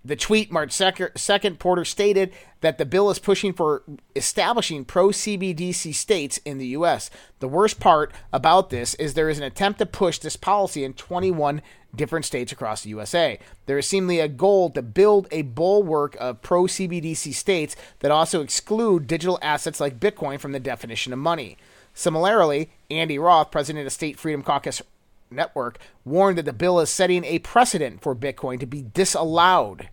[0.10, 3.84] The tweet, March 2nd, Porter stated that the bill is pushing for
[4.16, 7.12] establishing pro CBDC states in the U.S.
[7.42, 10.94] The worst part about this is there is an attempt to push this policy in
[10.94, 11.62] 21
[11.96, 13.38] different states across the USA.
[13.68, 18.42] There is seemingly a goal to build a bulwark of pro CBDC states that also
[18.42, 21.56] exclude digital assets like Bitcoin from the definition of money.
[21.94, 24.82] Similarly, Andy Roth, president of State Freedom Caucus
[25.30, 29.88] Network warned that the bill is setting a precedent for Bitcoin to be disallowed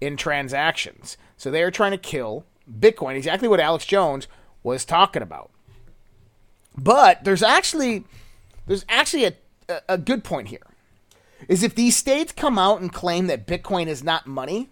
[0.00, 1.16] in transactions.
[1.36, 4.28] So they are trying to kill Bitcoin, exactly what Alex Jones
[4.62, 5.50] was talking about.
[6.76, 8.04] But there's actually
[8.66, 9.32] there's actually a,
[9.88, 10.60] a good point here.
[11.48, 14.68] Is if these states come out and claim that Bitcoin is not money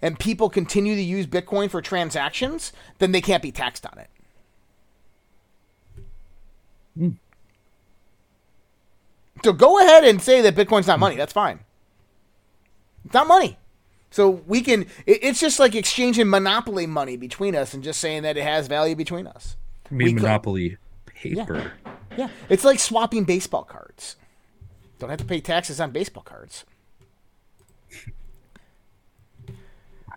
[0.00, 4.10] and people continue to use Bitcoin for transactions, then they can't be taxed on it.
[6.98, 7.16] Mm.
[9.44, 11.16] So go ahead and say that Bitcoin's not money.
[11.16, 11.60] That's fine.
[13.04, 13.58] It's not money.
[14.10, 18.36] So we can, it's just like exchanging monopoly money between us and just saying that
[18.36, 19.56] it has value between us.
[19.90, 21.72] I mean, monopoly paper.
[21.84, 21.92] Yeah.
[22.16, 22.28] yeah.
[22.48, 24.16] It's like swapping baseball cards.
[24.98, 26.64] Don't have to pay taxes on baseball cards.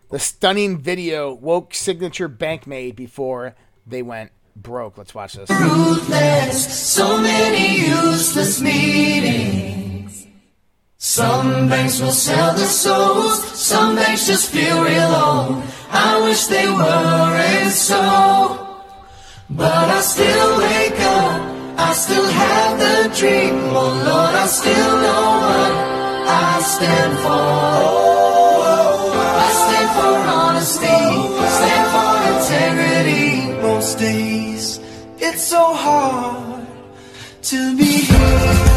[0.09, 4.97] the stunning video woke Signature Bank made before they went broke.
[4.97, 5.49] Let's watch this.
[5.49, 9.82] Ruthless, so many useless meetings.
[11.05, 15.61] Some banks will sell their souls, some banks just feel real old.
[15.91, 17.99] I wish they weren't so.
[19.49, 21.41] But I still wake up,
[21.77, 23.53] I still have the dream.
[23.75, 25.73] Oh Lord, I still know what
[26.31, 27.51] I stand for.
[29.43, 31.03] I stand for honesty,
[31.57, 33.61] stand for integrity.
[33.61, 34.79] Most days,
[35.17, 36.65] it's so hard
[37.41, 38.72] to be here.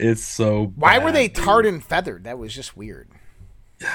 [0.00, 0.72] It's so.
[0.76, 1.44] Why were bad, they dude.
[1.44, 2.24] tarred and feathered?
[2.24, 3.08] That was just weird.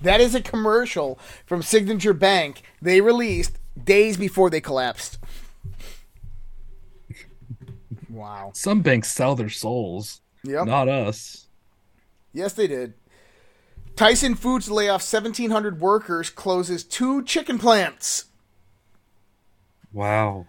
[0.00, 1.16] That is a commercial
[1.46, 5.18] from Signature Bank they released days before they collapsed.
[8.10, 8.50] Wow.
[8.54, 10.20] Some banks sell their souls.
[10.44, 10.66] Yep.
[10.66, 11.46] Not us.
[12.34, 12.92] Yes, they did.
[13.96, 18.26] Tyson Foods to lay off 1,700 workers, closes two chicken plants.
[19.94, 20.46] Wow.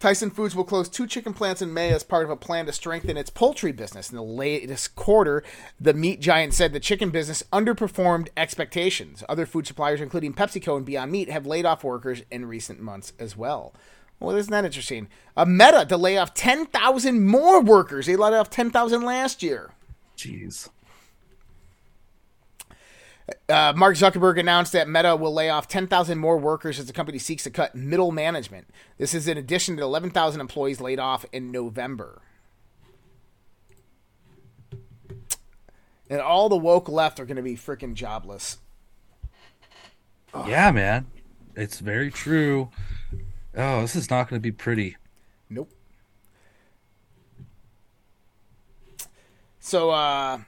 [0.00, 2.72] Tyson Foods will close two chicken plants in May as part of a plan to
[2.72, 4.10] strengthen its poultry business.
[4.10, 5.42] In the latest quarter,
[5.80, 9.24] the meat giant said the chicken business underperformed expectations.
[9.28, 13.12] Other food suppliers, including PepsiCo and Beyond Meat, have laid off workers in recent months
[13.18, 13.74] as well.
[14.20, 15.08] Well, isn't that interesting?
[15.36, 18.06] A Meta to lay off 10,000 more workers.
[18.06, 19.70] They laid off 10,000 last year.
[20.16, 20.68] Jeez.
[23.48, 27.18] Uh, Mark Zuckerberg announced that Meta will lay off 10,000 more workers as the company
[27.18, 28.68] seeks to cut middle management.
[28.98, 32.22] This is in addition to 11,000 employees laid off in November.
[36.10, 38.58] And all the woke left are going to be freaking jobless.
[40.46, 41.06] Yeah, man.
[41.54, 42.70] It's very true.
[43.56, 44.96] Oh, this is not going to be pretty.
[45.50, 45.70] Nope.
[49.58, 50.40] So, uh,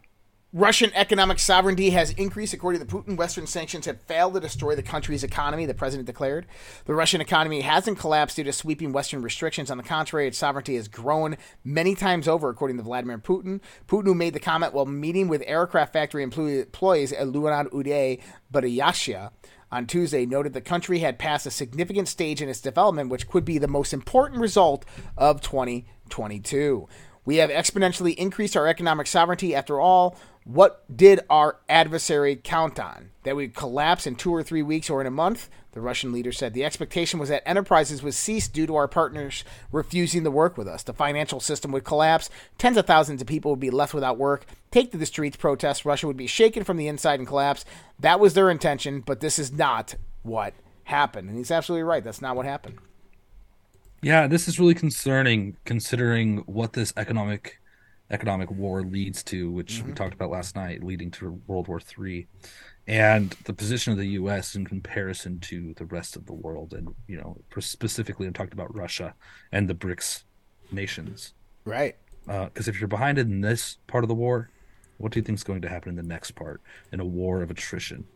[0.53, 2.53] Russian economic sovereignty has increased.
[2.53, 6.45] According to Putin, Western sanctions have failed to destroy the country's economy, the president declared.
[6.87, 9.71] The Russian economy hasn't collapsed due to sweeping Western restrictions.
[9.71, 13.61] On the contrary, its sovereignty has grown many times over, according to Vladimir Putin.
[13.87, 18.21] Putin, who made the comment while meeting with aircraft factory employees at Luan Uday
[18.53, 19.31] Buryatia
[19.71, 23.45] on Tuesday, noted the country had passed a significant stage in its development, which could
[23.45, 24.85] be the most important result
[25.17, 26.89] of 2022.
[27.25, 29.55] We have exponentially increased our economic sovereignty.
[29.55, 33.11] After all, what did our adversary count on?
[33.25, 35.51] That we'd collapse in two or three weeks or in a month?
[35.73, 39.45] The Russian leader said the expectation was that enterprises would cease due to our partners
[39.71, 40.83] refusing to work with us.
[40.83, 42.29] The financial system would collapse.
[42.59, 44.47] Tens of thousands of people would be left without work.
[44.71, 45.85] Take to the streets, protest.
[45.85, 47.65] Russia would be shaken from the inside and collapse.
[48.01, 51.29] That was their intention, but this is not what happened.
[51.29, 52.03] And he's absolutely right.
[52.03, 52.79] That's not what happened.
[54.03, 57.60] Yeah, this is really concerning considering what this economic
[58.11, 59.89] economic war leads to, which mm-hmm.
[59.89, 62.27] we talked about last night, leading to World War III,
[62.87, 64.55] and the position of the U.S.
[64.55, 68.75] in comparison to the rest of the world, and you know, specifically, I'm talking about
[68.75, 69.15] Russia
[69.53, 70.25] and the BRICS
[70.73, 71.35] nations.
[71.65, 71.97] Right.
[72.27, 74.51] Because uh, if you're behind in this part of the war,
[74.99, 76.61] what do you think is going to happen in the next part
[76.93, 78.07] in a war of attrition?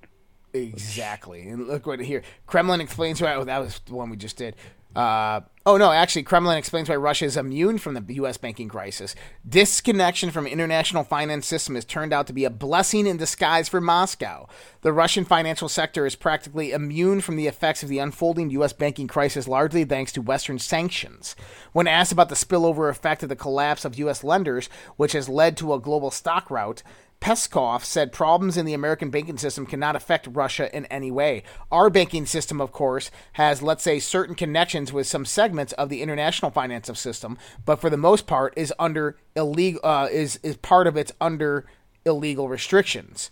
[0.53, 1.49] Exactly.
[1.49, 2.22] And look what here.
[2.47, 3.34] Kremlin explains why.
[3.34, 4.55] Oh, that was the one we just did.
[4.95, 8.36] Uh, oh no, actually, Kremlin explains why Russia is immune from the U.S.
[8.36, 9.14] banking crisis.
[9.49, 13.80] Disconnection from international finance system has turned out to be a blessing in disguise for
[13.80, 14.49] Moscow.
[14.82, 18.72] The Russian financial sector is practically immune from the effects of the unfolding U.S.
[18.72, 21.34] banking crisis, largely thanks to Western sanctions.
[21.72, 24.22] When asked about the spillover effect of the collapse of U.S.
[24.22, 26.82] lenders, which has led to a global stock rout,
[27.24, 31.42] Peskov said problems in the American banking system cannot affect Russia in any way.
[31.72, 36.02] Our banking system, of course, has, let's say, certain connections with some segments of the
[36.02, 40.86] international financial system, but for the most part is under illegal uh, is is part
[40.86, 41.64] of its under
[42.04, 43.30] illegal restrictions.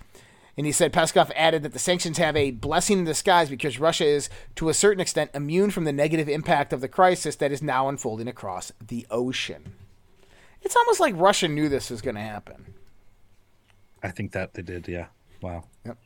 [0.57, 4.07] And he said Peskov added that the sanctions have a blessing in disguise because Russia
[4.07, 7.61] is, to a certain extent, immune from the negative impact of the crisis that is
[7.61, 9.75] now unfolding across the ocean.
[10.63, 12.73] It's almost like Russia knew this was going to happen.
[14.03, 14.89] I think that they did.
[14.89, 15.07] Yeah.
[15.41, 15.65] Wow.
[15.85, 15.99] Yep.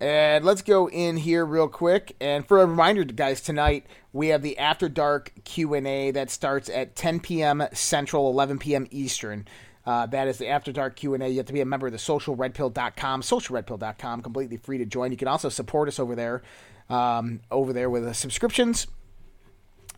[0.00, 2.14] And let's go in here real quick.
[2.20, 6.30] And for a reminder, guys, tonight we have the After Dark Q and A that
[6.30, 7.64] starts at 10 p.m.
[7.72, 8.86] Central, 11 p.m.
[8.90, 9.46] Eastern.
[9.84, 11.28] Uh, that is the After Dark Q&A.
[11.28, 15.12] You have to be a member of the socialredpill.com, socialredpill.com, completely free to join.
[15.12, 16.42] You can also support us over there,
[16.90, 18.86] um, over there with the subscriptions.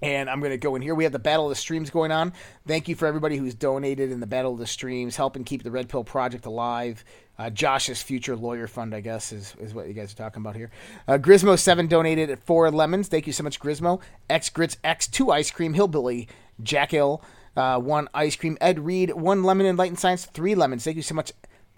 [0.02, 0.94] And I'm going to go in here.
[0.94, 2.32] We have the Battle of the Streams going on.
[2.66, 5.70] Thank you for everybody who's donated in the Battle of the Streams, helping keep the
[5.70, 7.04] Red Pill Project alive.
[7.38, 10.56] Uh, Josh's future lawyer fund, I guess, is, is what you guys are talking about
[10.56, 10.70] here.
[11.08, 13.08] Uh, Grismo7 donated at four lemons.
[13.08, 14.00] Thank you so much, Grismo.
[14.28, 15.72] X Grits X, two ice cream.
[15.72, 16.28] Hillbilly,
[16.62, 17.22] Jack Hill,
[17.56, 18.58] uh, one ice cream.
[18.60, 19.66] Ed Reed, one lemon.
[19.66, 20.84] Enlightened Science, three lemons.
[20.84, 21.32] Thank you so much,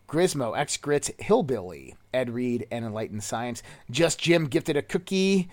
[0.08, 3.62] Grismo, X Grits, Hillbilly, Ed Reed, and Enlightened Science.
[3.90, 5.48] Just Jim gifted a cookie.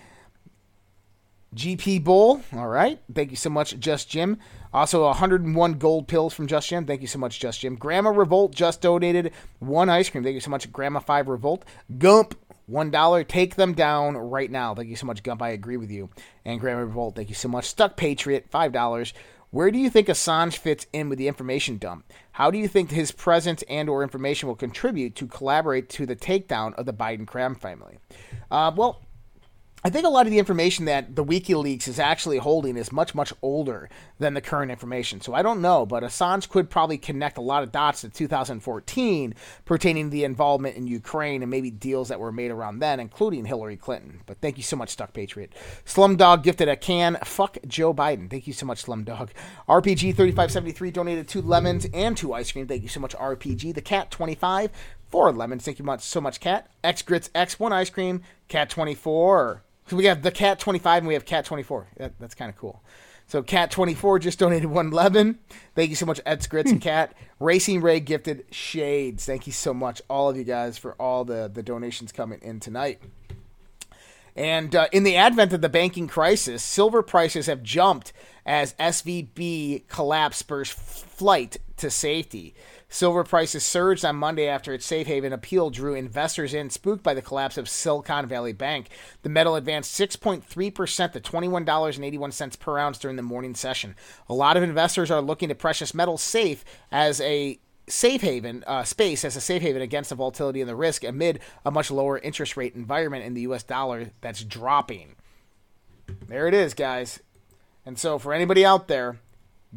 [1.54, 2.42] GP Bull.
[2.52, 3.00] All right.
[3.12, 4.38] Thank you so much, Just Jim.
[4.72, 6.86] Also, 101 gold pills from Just Jim.
[6.86, 7.74] Thank you so much, Just Jim.
[7.74, 10.22] Grandma Revolt just donated one ice cream.
[10.22, 11.64] Thank you so much, Grandma 5 Revolt.
[11.98, 12.36] Gump,
[12.70, 13.26] $1.
[13.26, 14.74] Take them down right now.
[14.74, 15.42] Thank you so much, Gump.
[15.42, 16.08] I agree with you.
[16.44, 17.64] And Grandma Revolt, thank you so much.
[17.64, 19.12] Stuck Patriot, $5.
[19.50, 22.04] Where do you think Assange fits in with the information dump?
[22.32, 26.14] How do you think his presence and or information will contribute to collaborate to the
[26.14, 27.98] takedown of the Biden crime family?
[28.48, 29.02] Uh, well,
[29.82, 33.14] I think a lot of the information that the WikiLeaks is actually holding is much,
[33.14, 35.22] much older than the current information.
[35.22, 39.34] So I don't know, but Assange could probably connect a lot of dots to 2014
[39.64, 43.46] pertaining to the involvement in Ukraine and maybe deals that were made around then, including
[43.46, 44.20] Hillary Clinton.
[44.26, 45.54] But thank you so much, Stuck Patriot.
[45.86, 47.16] Slumdog gifted a can.
[47.24, 48.28] Fuck Joe Biden.
[48.28, 49.30] Thank you so much, Slumdog.
[49.66, 52.66] RPG 3573 donated two lemons and two ice cream.
[52.66, 53.74] Thank you so much, RPG.
[53.74, 54.70] The Cat 25
[55.08, 55.64] four lemons.
[55.64, 56.70] Thank you much so much, Cat.
[56.84, 58.22] X Grits X one ice cream.
[58.48, 59.62] Cat 24.
[59.90, 61.88] So we have the Cat 25 and we have Cat 24.
[61.96, 62.80] That, that's kind of cool.
[63.26, 65.40] So Cat 24 just donated one lemon.
[65.74, 67.12] Thank you so much, Ed Grits and Cat.
[67.40, 69.26] Racing Ray gifted shades.
[69.26, 72.60] Thank you so much, all of you guys, for all the, the donations coming in
[72.60, 73.02] tonight.
[74.36, 78.12] And uh, in the advent of the banking crisis, silver prices have jumped
[78.46, 82.54] as SVB collapsed spurs flight to safety.
[82.92, 87.14] Silver prices surged on Monday after its safe haven appeal drew investors in, spooked by
[87.14, 88.88] the collapse of Silicon Valley Bank.
[89.22, 93.94] The metal advanced 6.3% to $21.81 per ounce during the morning session.
[94.28, 98.82] A lot of investors are looking to precious metals safe as a safe haven uh,
[98.82, 102.18] space as a safe haven against the volatility and the risk amid a much lower
[102.18, 103.62] interest rate environment in the U.S.
[103.62, 105.14] dollar that's dropping.
[106.26, 107.20] There it is, guys.
[107.86, 109.20] And so, for anybody out there,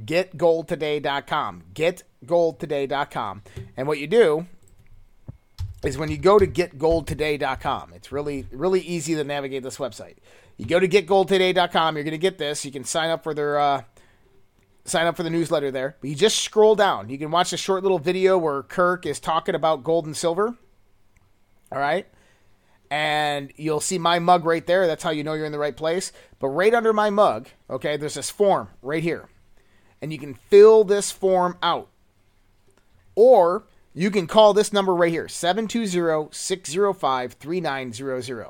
[0.03, 1.63] getgoldtoday.com.
[2.25, 3.43] Getgoldtoday.com.
[3.77, 4.47] And what you do
[5.83, 10.15] is when you go to getgoldtoday.com, it's really really easy to navigate this website.
[10.57, 12.63] You go to getgoldtoday.com, you're going to get this.
[12.63, 13.83] You can sign up for their uh,
[14.85, 15.97] sign up for the newsletter there.
[15.99, 17.09] But you just scroll down.
[17.09, 20.55] You can watch a short little video where Kirk is talking about gold and silver.
[21.71, 22.07] All right?
[22.91, 24.85] And you'll see my mug right there.
[24.85, 26.11] That's how you know you're in the right place.
[26.39, 29.29] But right under my mug, okay, there's this form right here
[30.03, 31.87] and you can fill this form out.
[33.15, 38.45] Or you can call this number right here 720 605 3900.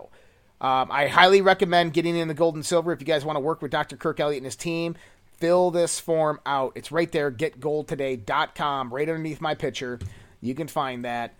[0.62, 3.42] Um, I highly recommend getting in the gold and silver if you guys want to
[3.42, 3.98] work with Dr.
[3.98, 4.96] Kirk Elliott and his team.
[5.38, 6.72] Fill this form out.
[6.76, 10.00] It's right there, getgoldtoday.com, right underneath my picture.
[10.40, 11.34] You can find that.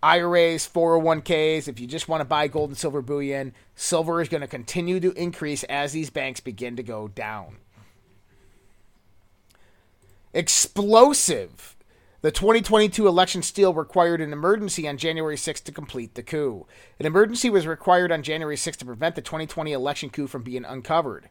[0.00, 4.42] IRAs, 401ks, if you just want to buy gold and silver bullion, silver is going
[4.42, 7.56] to continue to increase as these banks begin to go down.
[10.32, 11.74] Explosive.
[12.20, 16.66] The 2022 election still required an emergency on January 6 to complete the coup.
[16.98, 20.64] An emergency was required on January 6 to prevent the 2020 election coup from being
[20.64, 21.28] uncovered.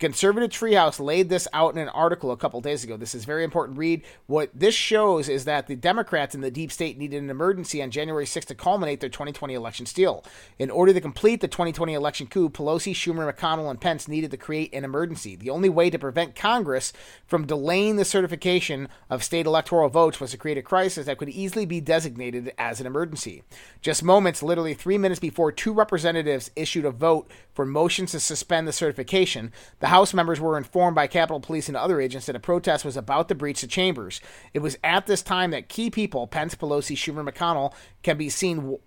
[0.00, 2.96] Conservative Treehouse laid this out in an article a couple days ago.
[2.96, 4.02] This is very important read.
[4.28, 7.90] What this shows is that the Democrats in the deep state needed an emergency on
[7.90, 10.24] January 6th to culminate their 2020 election steal.
[10.58, 14.38] In order to complete the 2020 election coup, Pelosi, Schumer, McConnell, and Pence needed to
[14.38, 15.36] create an emergency.
[15.36, 16.94] The only way to prevent Congress
[17.26, 21.28] from delaying the certification of state electoral votes was to create a crisis that could
[21.28, 23.42] easily be designated as an emergency.
[23.82, 28.66] Just moments, literally three minutes before two representatives issued a vote for motions to suspend
[28.66, 32.40] the certification, the House members were informed by Capitol Police and other agents that a
[32.40, 34.20] protest was about to breach the chambers.
[34.54, 37.74] It was at this time that key people, Pence, Pelosi, Schumer, McConnell,
[38.04, 38.78] can be seen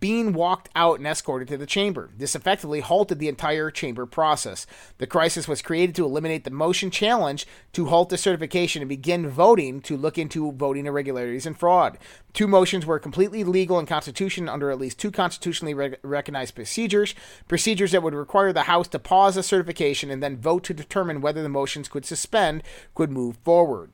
[0.00, 2.10] being walked out and escorted to the chamber.
[2.16, 4.66] This effectively halted the entire chamber process.
[4.98, 9.28] The crisis was created to eliminate the motion challenge to halt the certification and begin
[9.28, 11.98] voting to look into voting irregularities and fraud.
[12.32, 17.14] Two motions were completely legal and constitutional under at least two constitutionally re- recognized procedures,
[17.46, 21.20] procedures that would require the House to pause the certification and then vote to determine
[21.20, 22.62] whether the motions could suspend
[22.94, 23.92] could move forward.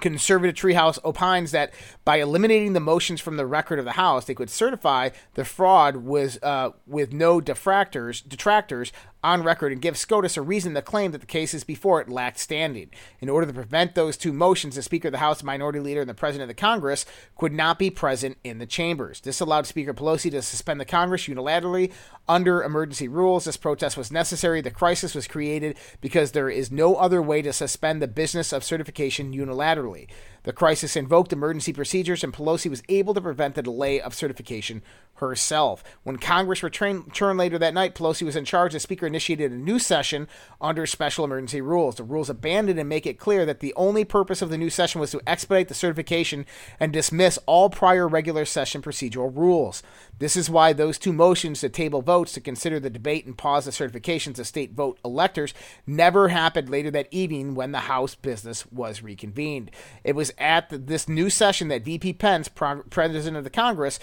[0.00, 1.72] Conservative Treehouse opines that
[2.04, 5.98] by eliminating the motions from the record of the House, they could certify the fraud
[5.98, 8.92] was uh, with no detractors, detractors
[9.24, 12.38] on record and give SCOTUS a reason to claim that the cases before it lacked
[12.38, 12.90] standing.
[13.20, 16.10] In order to prevent those two motions, the Speaker of the House, Minority Leader, and
[16.10, 17.06] the President of the Congress
[17.38, 19.20] could not be present in the chambers.
[19.20, 21.90] This allowed Speaker Pelosi to suspend the Congress unilaterally
[22.28, 23.46] under emergency rules.
[23.46, 24.60] This protest was necessary.
[24.60, 28.62] The crisis was created because there is no other way to suspend the business of
[28.62, 30.08] certification unilaterally.
[30.44, 34.82] The crisis invoked emergency procedures, and Pelosi was able to prevent the delay of certification
[35.14, 35.82] herself.
[36.02, 38.72] When Congress returned later that night, Pelosi was in charge.
[38.72, 40.28] The Speaker initiated a new session
[40.60, 41.96] under special emergency rules.
[41.96, 45.00] The rules abandoned and make it clear that the only purpose of the new session
[45.00, 46.44] was to expedite the certification
[46.78, 49.82] and dismiss all prior regular session procedural rules.
[50.18, 53.64] This is why those two motions to table votes to consider the debate and pause
[53.64, 55.54] the certifications of state vote electors
[55.86, 59.70] never happened later that evening when the House business was reconvened.
[60.02, 63.98] It was at the, this new session that VP Pence, President of the Congress,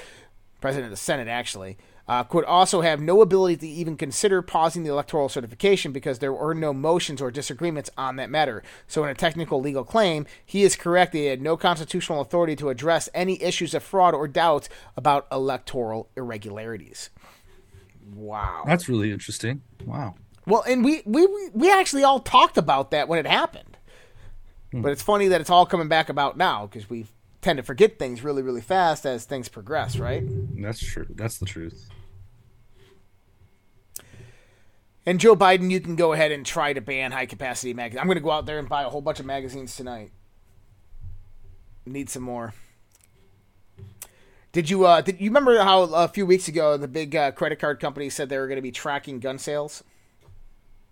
[0.60, 1.78] President of the Senate actually,
[2.08, 6.34] uh, could also have no ability to even consider pausing the electoral certification because there
[6.34, 8.62] were no motions or disagreements on that matter.
[8.88, 12.56] So, in a technical legal claim, he is correct that he had no constitutional authority
[12.58, 14.68] to address any issues of fraud or doubts
[14.98, 17.12] about electoral irregularities.
[18.14, 18.64] Wow.
[18.66, 19.62] That's really interesting.
[19.86, 20.16] Wow.
[20.46, 23.71] Well, and we we- we actually all talked about that when it happened.
[24.74, 27.08] But it's funny that it's all coming back about now because we
[27.42, 30.24] tend to forget things really really fast as things progress, right?
[30.62, 31.08] That's true.
[31.10, 31.90] That's the truth.
[35.06, 38.00] And Joe Biden, you can go ahead and try to ban high capacity magazines.
[38.00, 40.12] I'm going to go out there and buy a whole bunch of magazines tonight.
[41.86, 42.54] Need some more.
[44.52, 47.58] Did you uh did you remember how a few weeks ago the big uh, credit
[47.58, 49.84] card company said they were going to be tracking gun sales?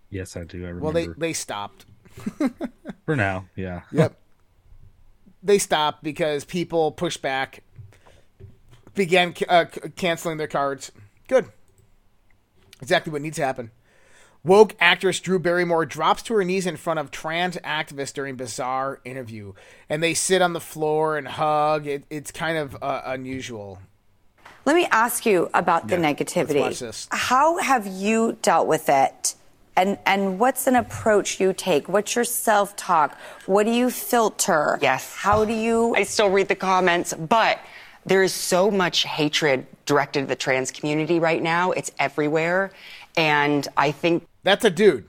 [0.08, 0.64] Yes, I do.
[0.64, 0.84] I remember.
[0.84, 1.84] Well, they they stopped.
[3.06, 3.82] For now, yeah.
[3.92, 4.16] Yep.
[5.42, 7.62] they stopped because people pushed back,
[8.94, 10.92] began uh, c- canceling their cards.
[11.28, 11.46] Good.
[12.82, 13.70] Exactly what needs to happen.
[14.42, 19.00] Woke actress Drew Barrymore drops to her knees in front of trans activists during bizarre
[19.04, 19.52] interview,
[19.88, 21.86] and they sit on the floor and hug.
[21.86, 23.80] It, it's kind of uh, unusual.
[24.64, 26.60] Let me ask you about the Yeah, let's negativity.
[26.60, 27.06] watch this.
[27.10, 29.34] How have you dealt with it?
[29.76, 31.88] And and what's an approach you take?
[31.88, 33.16] What's your self-talk?
[33.46, 34.78] What do you filter?
[34.82, 35.14] Yes.
[35.14, 37.58] How do you I still read the comments, but
[38.04, 41.72] there is so much hatred directed at the trans community right now.
[41.72, 42.72] It's everywhere.
[43.16, 45.04] And I think that's a dude.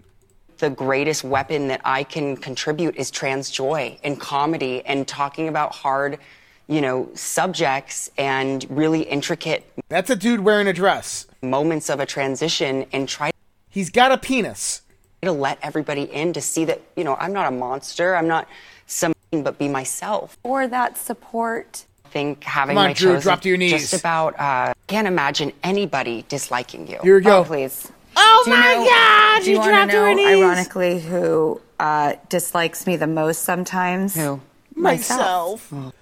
[0.57, 5.73] The greatest weapon that I can contribute is trans joy and comedy and talking about
[5.73, 6.19] hard,
[6.67, 9.65] you know, subjects and really intricate.
[9.89, 11.25] That's a dude wearing a dress.
[11.41, 13.30] Moments of a transition and try.
[13.71, 14.81] He's got a penis.
[15.23, 18.15] To let everybody in to see that, you know, I'm not a monster.
[18.15, 18.47] I'm not
[18.87, 20.35] something but be myself.
[20.43, 21.85] or that support?
[22.05, 23.71] I think having Come on, my Drew, shows drop to your knees.
[23.71, 26.97] just about uh, can't imagine anybody disliking you.
[27.03, 27.39] Here we go.
[27.39, 27.91] Oh, please.
[28.17, 29.43] Oh Do you my know- God!
[29.43, 30.43] Do you she want dropped to to her know, knees.
[30.43, 34.15] ironically, who uh, dislikes me the most sometimes?
[34.15, 34.41] Who?
[34.75, 35.71] myself.
[35.71, 35.93] Oh,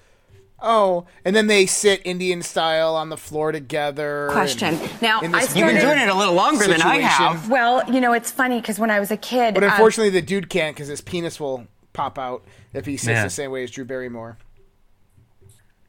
[0.61, 4.29] and then they sit Indian style on the floor together.
[4.31, 4.75] Question.
[4.75, 7.49] and- Now, I this You've been doing it a little longer than I have.
[7.49, 10.21] Well, you know, it's funny because when I was a kid, But um, unfortunately, the
[10.21, 13.23] dude can't because his penis will pop out if he sits Man.
[13.25, 14.37] the same way as Drew Barrymore.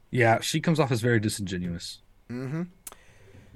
[0.09, 1.99] Yeah, she comes off as very disingenuous.
[2.29, 2.63] Mm-hmm.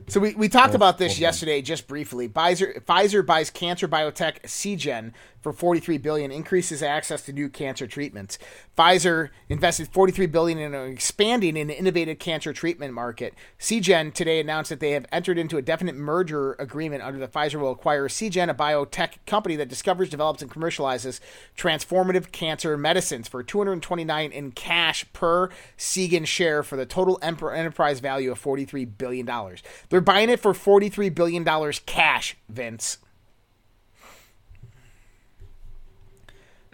[0.08, 2.30] So we, we talked Oh, about this oh, yesterday just briefly.
[2.30, 5.14] Pfizer, Pfizer buys cancer biotech Seagen
[5.46, 8.40] for 43 billion, increases access to new cancer treatments.
[8.76, 13.36] Pfizer invested 43 billion in expanding an innovative cancer treatment market.
[13.60, 17.60] Seagen today announced that they have entered into a definite merger agreement under the Pfizer
[17.60, 21.20] will acquire Seagen, a biotech company that discovers, develops, and commercializes
[21.56, 28.32] transformative cancer medicines for 229 in cash per Seagen share for the total enterprise value
[28.32, 29.62] of 43 billion dollars.
[29.90, 32.98] They're buying it for 43 billion dollars cash, Vince.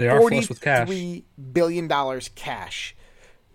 [0.02, 0.88] They are flush with cash.
[0.88, 1.24] $43
[1.54, 1.88] billion
[2.36, 2.96] cash.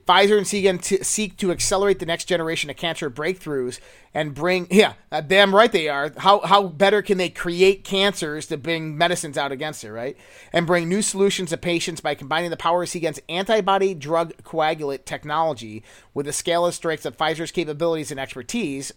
[0.07, 3.81] Pfizer and Seagen t- seek to accelerate the next generation of cancer breakthroughs
[4.15, 6.13] and bring, yeah, uh, damn right they are.
[6.17, 10.17] How, how better can they create cancers to bring medicines out against it, right?
[10.53, 15.07] And bring new solutions to patients by combining the power of Seagen's antibody drug coagulate
[15.07, 15.83] technology
[16.15, 18.93] with the scale of strengths of Pfizer's capabilities and expertise,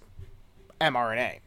[0.80, 1.40] mRNA.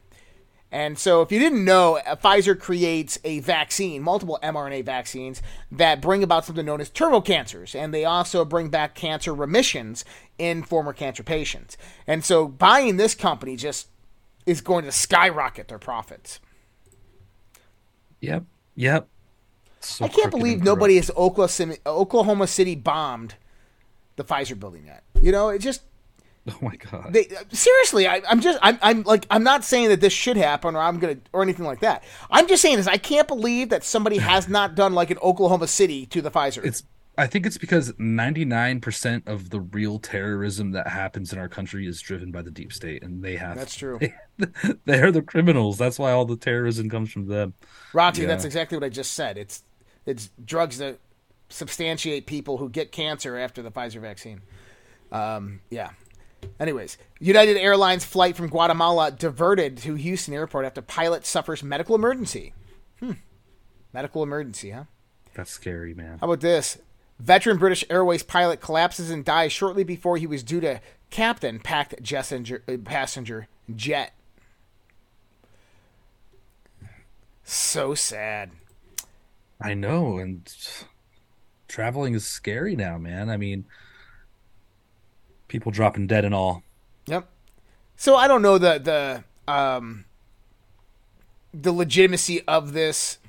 [0.73, 5.39] And so, if you didn't know, uh, Pfizer creates a vaccine, multiple mRNA vaccines
[5.71, 10.03] that bring about something known as turbo cancers, and they also bring back cancer remissions
[10.39, 11.77] in former cancer patients.
[12.07, 13.89] And so, buying this company just
[14.47, 16.39] is going to skyrocket their profits.
[18.21, 18.43] Yep.
[18.75, 19.07] Yep.
[19.79, 23.35] So I can't believe nobody has Oklahoma City, bombed
[24.15, 25.03] the Pfizer building yet.
[25.21, 25.83] You know, it just.
[26.49, 27.13] Oh my god.
[27.13, 30.75] They, seriously, I, I'm just, I'm, I'm like, I'm not saying that this should happen
[30.75, 32.03] or I'm gonna or anything like that.
[32.29, 35.67] I'm just saying is I can't believe that somebody has not done like an Oklahoma
[35.67, 36.65] City to the Pfizer.
[36.65, 36.83] It's
[37.17, 42.01] I think it's because 99% of the real terrorism that happens in our country is
[42.01, 43.99] driven by the deep state and they have That's true.
[44.85, 45.77] They, are the criminals.
[45.77, 47.53] That's why all the terrorism comes from them.
[47.93, 48.29] Roxy, Yeah.
[48.29, 49.37] that's exactly what I just said.
[49.37, 49.63] It's
[50.05, 50.99] it's drugs that
[51.49, 54.41] substantiate people who get cancer after the Pfizer vaccine.
[55.11, 55.91] Um, yeah.
[56.59, 62.53] Anyways, United Airlines flight from Guatemala diverted to Houston Airport after pilot suffers medical emergency.
[62.99, 63.13] Hmm.
[63.91, 64.83] Medical emergency, huh?
[65.33, 66.19] That's scary, man.
[66.19, 66.77] How about this?
[67.19, 72.03] Veteran British Airways pilot collapses and dies shortly before he was due to captain packed
[72.03, 74.13] passenger, uh, passenger jet.
[77.43, 78.51] So sad.
[79.61, 80.51] I know, and
[81.67, 83.29] traveling is scary now, man.
[83.29, 83.65] I mean,
[85.53, 86.63] people dropping dead and all.
[87.05, 87.29] Yep.
[87.95, 90.05] So I don't know the the um
[91.53, 93.19] the legitimacy of this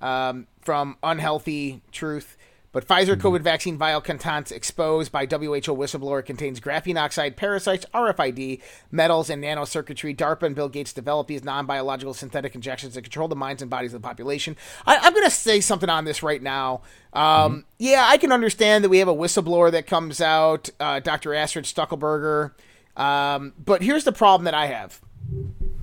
[0.00, 2.37] um, from unhealthy truth,
[2.70, 8.60] But Pfizer COVID vaccine vial contents exposed by WHO whistleblower contains graphene oxide, parasites, RFID,
[8.90, 10.14] metals, and nanocircuitry.
[10.14, 13.70] DARPA and Bill Gates develop these non biological synthetic injections to control the minds and
[13.70, 14.54] bodies of the population.
[14.86, 16.82] I, I'm going to say something on this right now.
[17.14, 21.34] Um, Yeah, I can understand that we have a whistleblower that comes out, uh, Dr.
[21.34, 22.52] Astrid Stuckelberger.
[22.96, 25.00] Um, but here's the problem that I have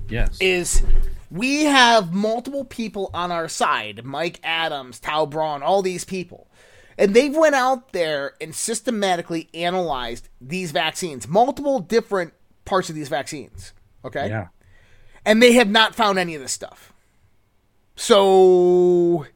[0.08, 0.36] Yes.
[0.40, 0.82] is
[1.30, 6.46] we have multiple people on our side mike adams tao braun all these people
[6.98, 12.32] and they've went out there and systematically analyzed these vaccines multiple different
[12.64, 13.72] parts of these vaccines
[14.04, 14.28] okay?
[14.28, 14.48] Yeah.
[15.24, 16.92] and they have not found any of this stuff.
[17.98, 19.26] So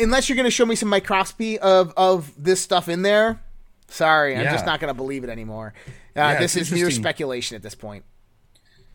[0.00, 3.40] unless you're going to show me some microscopy of of this stuff in there
[3.88, 4.52] sorry i'm Yeah.
[4.52, 5.74] just not going to believe it anymore.
[6.16, 8.04] Uh, Yeah, this is mere speculation at this point.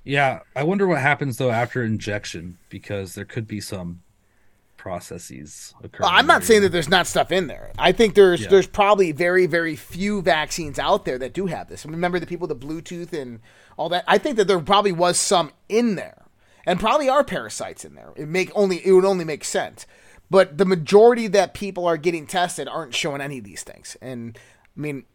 [0.04, 4.02] Yeah, I wonder what happens though after injection because there could be some
[4.78, 6.08] processes occurring.
[6.10, 7.72] Well, I'm not saying that there's not stuff in there.
[7.78, 8.50] I think there's Yeah.
[8.50, 11.86] there's probably very very few vaccines out there that do have this.
[11.86, 13.40] Remember the people with the Bluetooth and
[13.78, 14.04] all that.
[14.08, 16.26] I think that there probably was some in there,
[16.66, 18.14] and probably are parasites in there.
[18.16, 19.86] It make only it would only make sense.
[20.30, 23.96] But the majority that people are getting tested aren't showing any of these things.
[24.02, 24.38] And
[24.76, 25.06] I mean,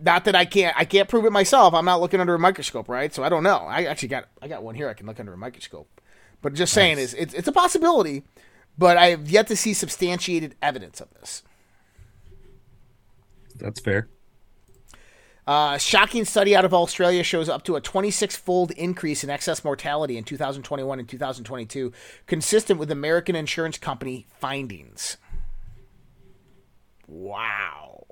[0.00, 1.74] not that I can't I can't prove it myself.
[1.74, 3.12] I'm not looking under a microscope, right?
[3.12, 3.58] So I don't know.
[3.58, 5.88] I actually got I got one here I can look under a microscope.
[6.42, 8.22] But just saying is it's it's a possibility,
[8.78, 11.42] but I have yet to see substantiated evidence of this.
[13.56, 14.08] That's fair.
[15.46, 19.62] Uh, shocking study out of Australia shows up to a 26 fold increase in excess
[19.62, 21.92] mortality in 2021 and 2022,
[22.26, 25.18] consistent with American insurance company findings.
[27.06, 28.06] Wow.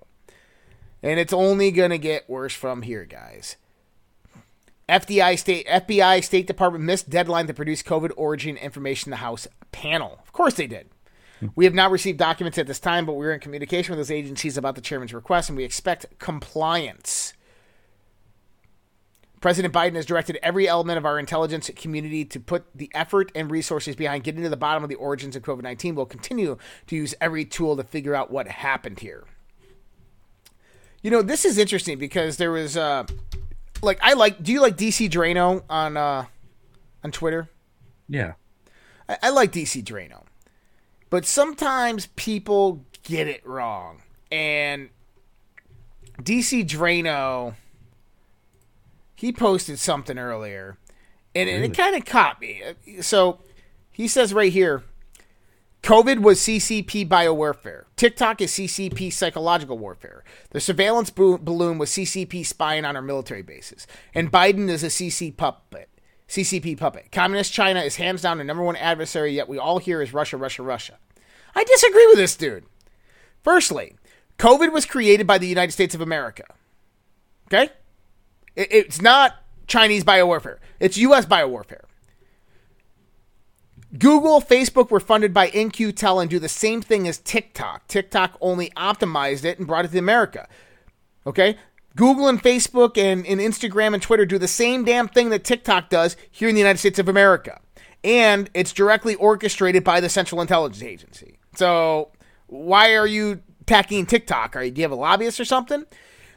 [1.03, 3.57] And it's only going to get worse from here, guys.
[4.89, 9.49] FDI state FBI State Department missed deadline to produce COVID origin information to the House
[9.73, 10.19] panel.
[10.23, 10.89] Of course they did.
[11.57, 14.57] We have not received documents at this time, but we're in communication with those agencies
[14.57, 17.35] about the chairman's request, and we expect compliance.
[19.41, 23.51] President Biden has directed every element of our intelligence community to put the effort and
[23.51, 25.95] resources behind getting to the bottom of the origins of COVID 19.
[25.95, 26.57] We'll continue
[26.87, 29.25] to use every tool to figure out what happened here.
[31.03, 33.05] You know, this is interesting because there was, uh,
[33.85, 36.27] like, I like, do you like DC Draino on, uh,
[37.03, 37.49] on Twitter?
[38.09, 38.35] Yeah.
[39.09, 40.25] I, I like DC Draino,
[41.11, 44.03] but sometimes people get it wrong.
[44.31, 44.91] And
[46.23, 47.55] DC Draino,
[49.15, 50.77] he posted something earlier,
[51.35, 52.63] and, and it kind of caught me.
[53.01, 53.39] So
[53.91, 54.83] he says right here
[55.85, 57.85] COVID was CCP biowarfare.
[57.97, 60.25] TikTok is CCP psychological warfare.
[60.51, 63.87] The surveillance bo- balloon was CCP spying on our military bases.
[64.15, 65.91] And Biden is a CC puppet.
[66.27, 67.13] CCP puppet.
[67.13, 70.39] Communist China is hands down the number one adversary, yet we all hear is Russia,
[70.39, 70.99] Russia, Russia.
[71.55, 72.65] I disagree with this dude.
[73.43, 73.95] Firstly,
[74.39, 76.45] COVID was created by the United States of America.
[77.49, 77.69] Okay?
[78.57, 79.35] It- It's not
[79.67, 81.27] Chinese biowarfare, it's U.S.
[81.27, 81.85] biowarfare.
[83.99, 87.87] Google, Facebook were funded by In-Q-Tel and do the same thing as TikTok.
[87.87, 90.49] TikTok only optimized it and brought it to America.
[91.27, 91.57] Okay?
[91.97, 95.91] Google and Facebook and, and Instagram and Twitter do the same damn thing that TikTok
[95.91, 97.61] does here in the United States of America.
[98.03, 101.39] And it's directly orchestrated by the Central Intelligence Agency.
[101.55, 102.11] So
[102.49, 104.57] why are you attacking TikTok?
[104.57, 105.85] Are you, do you have a lobbyist or something?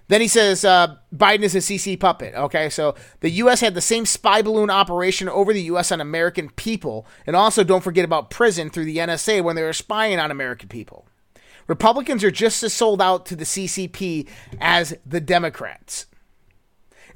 [0.10, 2.34] Then he says uh, Biden is a CC puppet.
[2.34, 3.60] Okay, so the U.S.
[3.60, 5.92] had the same spy balloon operation over the U.S.
[5.92, 7.06] on American people.
[7.26, 10.70] And also, don't forget about PRISM through the NSA when they were spying on American
[10.70, 11.08] people.
[11.68, 14.28] Republicans are just as sold out to the CCP
[14.60, 16.06] as the Democrats.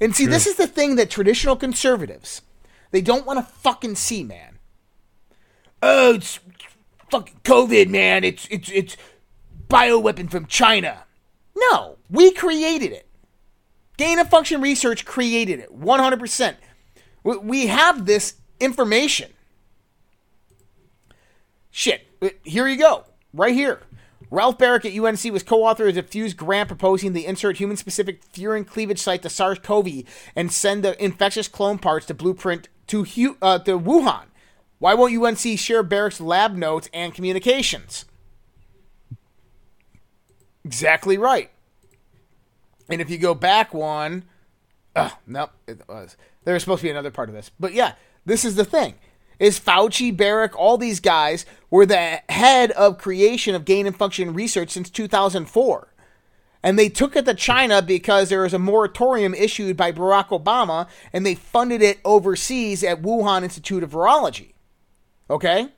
[0.01, 2.41] And see, this is the thing that traditional conservatives,
[2.89, 4.57] they don't want to fucking see, man.
[5.81, 6.39] Oh, it's
[7.09, 8.23] fucking COVID, man.
[8.23, 8.97] It's it's it's
[9.69, 11.05] bioweapon from China.
[11.55, 13.07] No, we created it.
[13.97, 16.55] Gain of function research created it 100%.
[17.23, 19.31] We- have this information.
[21.69, 23.81] Shit, uh, here you go, right here.
[24.29, 28.99] Ralph Baric at UNC was co-author of DEFUSE grant proposing the insert human-specific furin cleavage
[28.99, 30.03] site to SARS-CoV
[30.35, 33.01] and send the infectious clone parts to Blueprint to
[33.41, 34.25] uh, to Wuhan.
[34.79, 38.05] Why won't UNC share Baric's lab notes and communications?
[40.63, 41.49] Exactly right.
[42.89, 44.25] And if you go back one,
[44.95, 46.17] uh, oh, no, it was.
[46.43, 47.51] There was supposed to be another part of this.
[47.59, 47.93] But yeah,
[48.25, 48.95] this is the thing.
[49.39, 54.33] Is Fauci, Baric, all these guys were the head of creation of gain and function
[54.33, 55.87] research since 2004.
[56.63, 60.87] And they took it to China because there was a moratorium issued by Barack Obama
[61.11, 64.53] and they funded it overseas at Wuhan Institute of Virology.
[65.27, 65.69] Okay?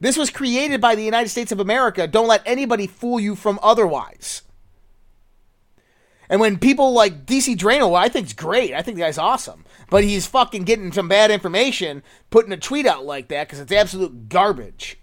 [0.00, 2.06] This was created by the United States of America.
[2.06, 4.42] Don't let anybody fool you from otherwise.
[6.30, 8.72] And when people like DC Draino, I think it's great.
[8.72, 9.64] I think the guy's awesome.
[9.90, 13.72] But he's fucking getting some bad information, putting a tweet out like that because it's
[13.72, 14.96] absolute garbage.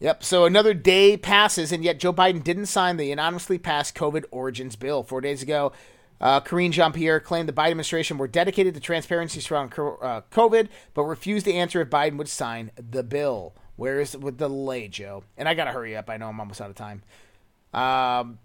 [0.00, 0.22] Yep.
[0.22, 4.76] So another day passes, and yet Joe Biden didn't sign the anonymously passed COVID origins
[4.76, 5.02] bill.
[5.02, 5.72] Four days ago,
[6.20, 10.68] uh, Karine Jean Pierre claimed the Biden administration were dedicated to transparency surrounding uh, COVID,
[10.94, 13.54] but refused to answer if Biden would sign the bill.
[13.76, 15.24] Where is with the delay, Joe?
[15.36, 16.08] And I gotta hurry up.
[16.08, 17.02] I know I'm almost out of time.
[17.72, 18.38] Um,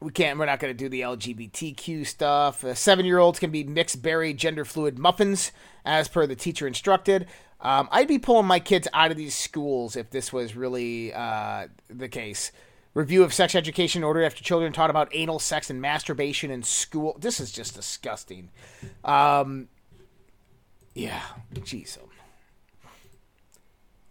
[0.00, 0.38] we can't.
[0.38, 2.64] We're not to do the LGBTQ stuff.
[2.64, 5.52] Uh, Seven-year-olds can be mixed berry gender fluid muffins,
[5.84, 7.26] as per the teacher instructed.
[7.60, 11.66] Um, I'd be pulling my kids out of these schools if this was really uh,
[11.88, 12.52] the case.
[12.98, 17.16] Review of sex education ordered after children taught about anal sex and masturbation in school.
[17.20, 18.50] This is just disgusting.
[19.04, 19.68] Um,
[20.96, 21.22] yeah,
[21.54, 21.96] jeez.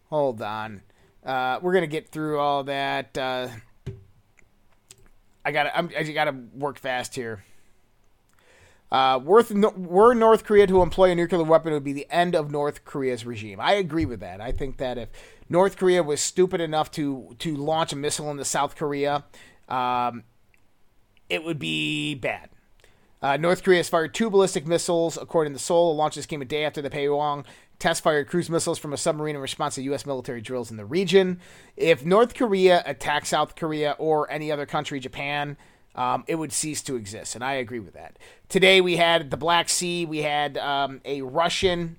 [0.10, 0.84] Hold on.
[1.22, 3.18] Uh, we're gonna get through all that.
[3.18, 3.50] Uh,
[5.44, 5.78] I gotta.
[5.78, 7.44] I'm, I gotta work fast here.
[8.90, 12.36] Uh, worth, were North Korea to employ a nuclear weapon, it would be the end
[12.36, 13.60] of North Korea's regime.
[13.60, 14.40] I agree with that.
[14.40, 15.10] I think that if
[15.50, 19.26] North Korea was stupid enough to to launch a missile into South Korea,
[19.70, 20.24] um,
[21.30, 22.50] it would be bad.
[23.22, 25.94] Uh, North Korea has fired two ballistic missiles, according to Seoul.
[25.94, 27.46] The launches came a day after the Pyongyang
[27.80, 30.06] test fired cruise missiles from a submarine in response to U.S.
[30.06, 31.40] military drills in the region.
[31.76, 35.58] If North Korea attacks South Korea or any other country, Japan,
[35.96, 37.36] um, it would cease to exist.
[37.36, 38.18] And I agree with that.
[38.50, 41.98] Today we had the Black Sea, we had um, a Russian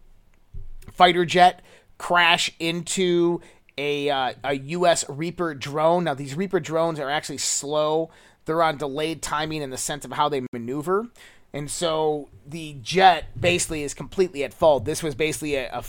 [0.93, 1.63] fighter jet
[1.99, 3.41] crash into
[3.77, 5.05] a, uh, a U.S.
[5.09, 6.05] Reaper drone.
[6.05, 8.11] Now, these Reaper drones are actually slow,
[8.45, 11.09] they're on delayed timing in the sense of how they maneuver.
[11.53, 14.85] And so the jet basically is completely at fault.
[14.85, 15.83] This was basically a,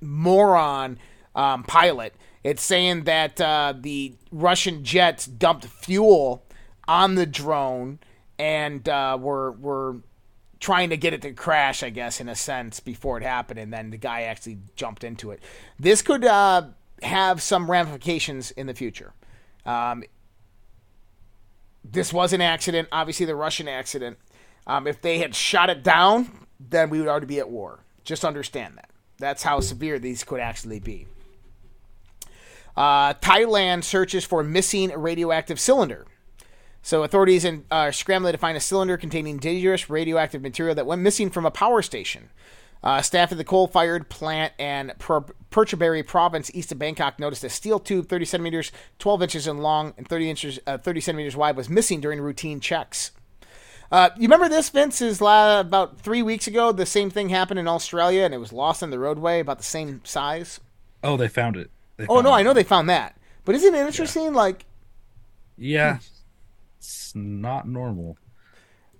[0.00, 0.98] moron
[1.34, 2.14] um, pilot.
[2.42, 6.44] It's saying that uh, the Russian jets dumped fuel
[6.88, 7.98] on the drone
[8.38, 9.96] and uh, were were
[10.60, 13.72] trying to get it to crash, I guess, in a sense, before it happened, and
[13.72, 15.42] then the guy actually jumped into it.
[15.78, 16.68] This could uh,
[17.02, 19.14] have some ramifications in the future.
[19.64, 20.04] Um,
[21.82, 24.18] this was an accident, obviously the Russian accident.
[24.66, 27.80] Um, if they had shot it down, then we would already be at war.
[28.04, 28.90] Just understand that.
[29.18, 31.06] That's how severe these could actually be.
[32.76, 36.06] Uh, Thailand searches for missing radioactive cylinder.
[36.82, 40.86] So authorities in, are uh, scrambling to find a cylinder containing dangerous radioactive material that
[40.86, 42.30] went missing from a power station.
[42.82, 45.20] Uh, staff at the coal-fired plant in per-
[45.50, 50.08] province east of Bangkok noticed a steel tube 30 centimeters, 12 inches in long, and
[50.08, 53.10] 30 inches, uh, 30 centimeters wide was missing during routine checks.
[53.92, 55.02] Uh, you remember this, Vince?
[55.02, 56.72] Is la- about three weeks ago.
[56.72, 59.64] The same thing happened in Australia, and it was lost on the roadway, about the
[59.64, 60.60] same size.
[61.02, 61.70] Oh, they found it.
[61.96, 62.36] They oh found no, it.
[62.36, 64.24] I know they found that, but isn't it interesting?
[64.24, 64.30] Yeah.
[64.30, 64.64] Like,
[65.58, 65.98] yeah,
[66.80, 68.16] it's not normal.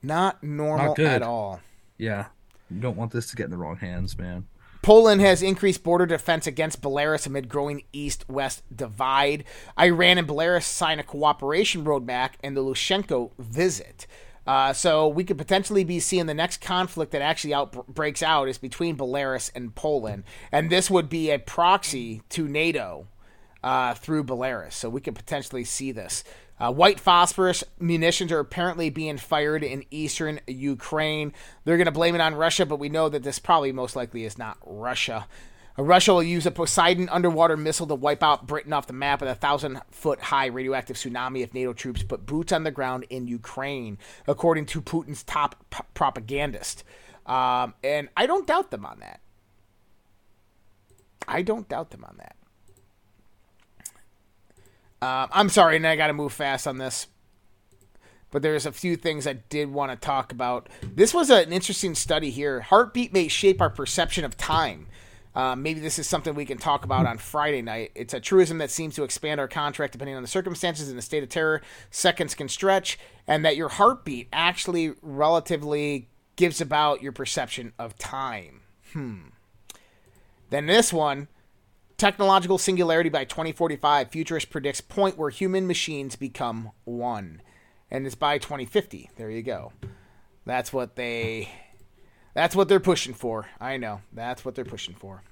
[0.02, 1.60] Not normal not at all.
[1.96, 2.26] Yeah.
[2.70, 4.46] You don't want this to get in the wrong hands, man.
[4.82, 9.44] Poland has increased border defense against Belarus amid growing east west divide.
[9.78, 14.06] Iran and Belarus sign a cooperation roadmap and the Lukashenko visit.
[14.46, 18.48] Uh, so we could potentially be seeing the next conflict that actually out, breaks out
[18.48, 23.06] is between Belarus and Poland, and this would be a proxy to NATO
[23.62, 24.72] uh, through Belarus.
[24.72, 26.24] So we could potentially see this.
[26.60, 31.32] Uh, white phosphorus munitions are apparently being fired in eastern Ukraine.
[31.64, 34.24] They're going to blame it on Russia, but we know that this probably most likely
[34.24, 35.26] is not Russia.
[35.78, 39.20] Uh, Russia will use a Poseidon underwater missile to wipe out Britain off the map
[39.22, 43.06] with a thousand foot high radioactive tsunami if NATO troops put boots on the ground
[43.08, 43.96] in Ukraine,
[44.26, 46.84] according to Putin's top p- propagandist.
[47.24, 49.20] Um, and I don't doubt them on that.
[51.26, 52.36] I don't doubt them on that.
[55.02, 57.06] Uh, I'm sorry, and I got to move fast on this.
[58.30, 60.68] But there's a few things I did want to talk about.
[60.82, 62.60] This was an interesting study here.
[62.60, 64.86] Heartbeat may shape our perception of time.
[65.34, 67.92] Uh, maybe this is something we can talk about on Friday night.
[67.94, 71.02] It's a truism that seems to expand our contract depending on the circumstances in the
[71.02, 71.62] state of terror.
[71.90, 78.60] Seconds can stretch, and that your heartbeat actually relatively gives about your perception of time.
[78.92, 79.28] Hmm.
[80.50, 81.28] Then this one
[82.00, 87.42] Technological singularity by 2045, futurist predicts point where human machines become one.
[87.90, 89.10] And it's by 2050.
[89.18, 89.74] There you go.
[90.46, 91.50] That's what they
[92.32, 93.48] that's what they're pushing for.
[93.60, 94.00] I know.
[94.14, 95.22] That's what they're pushing for.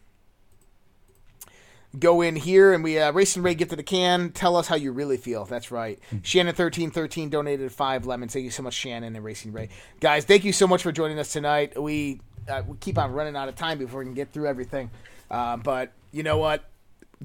[1.98, 4.30] Go in here and we uh, Racing Ray get to the can.
[4.32, 5.46] Tell us how you really feel.
[5.46, 5.98] That's right.
[6.08, 6.18] Mm-hmm.
[6.22, 8.34] Shannon thirteen thirteen donated five lemons.
[8.34, 9.70] Thank you so much, Shannon and Racing Ray.
[10.00, 11.80] Guys, thank you so much for joining us tonight.
[11.80, 14.90] We uh, we keep on running out of time before we can get through everything.
[15.30, 16.64] Uh, but you know what?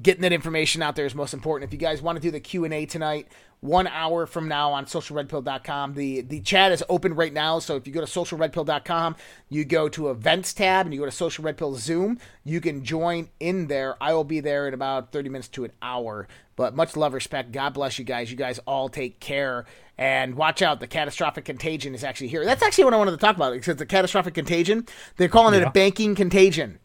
[0.00, 1.68] Getting that information out there is most important.
[1.68, 3.28] If you guys want to do the Q and A tonight,
[3.64, 5.94] one hour from now on socialredpill.com.
[5.94, 9.16] The the chat is open right now, so if you go to socialredpill.com,
[9.48, 12.84] you go to events tab and you go to Social Red Pill Zoom, you can
[12.84, 13.96] join in there.
[14.02, 16.28] I will be there in about 30 minutes to an hour.
[16.56, 17.52] But much love, respect.
[17.52, 18.30] God bless you guys.
[18.30, 19.64] You guys all take care.
[19.96, 22.44] And watch out, the catastrophic contagion is actually here.
[22.44, 23.54] That's actually what I wanted to talk about.
[23.54, 24.86] Because the catastrophic contagion,
[25.16, 26.80] they're calling it a banking contagion.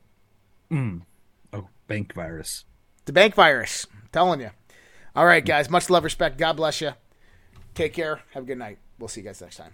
[0.72, 1.02] Mm.
[1.90, 2.66] Bank virus.
[3.06, 3.88] The bank virus.
[3.92, 4.52] I'm telling you.
[5.16, 5.72] All right, guys.
[5.72, 6.38] Much love, respect.
[6.38, 6.92] God bless you.
[7.74, 8.22] Take care.
[8.34, 8.78] Have a good night.
[9.00, 9.72] We'll see you guys next time.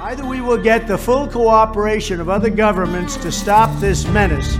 [0.00, 4.56] Either we will get the full cooperation of other governments to stop this menace,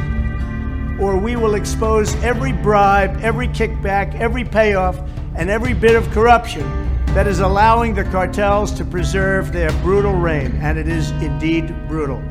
[1.01, 4.99] or we will expose every bribe, every kickback, every payoff,
[5.37, 6.61] and every bit of corruption
[7.15, 10.53] that is allowing the cartels to preserve their brutal reign.
[10.61, 12.23] And it is indeed brutal.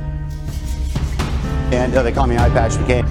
[1.71, 3.05] And uh, they call me Eye Patch McCain.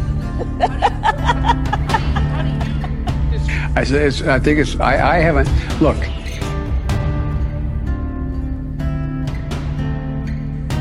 [3.77, 5.49] I said, it's, I think it's, I, I haven't,
[5.81, 5.97] look,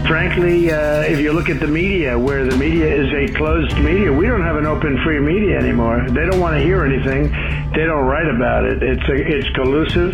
[0.07, 4.09] Frankly, uh, if you look at the media, where the media is a closed media,
[4.11, 6.05] we don't have an open, free media anymore.
[6.07, 7.29] They don't want to hear anything.
[7.73, 8.81] They don't write about it.
[8.81, 10.13] It's a, it's collusive.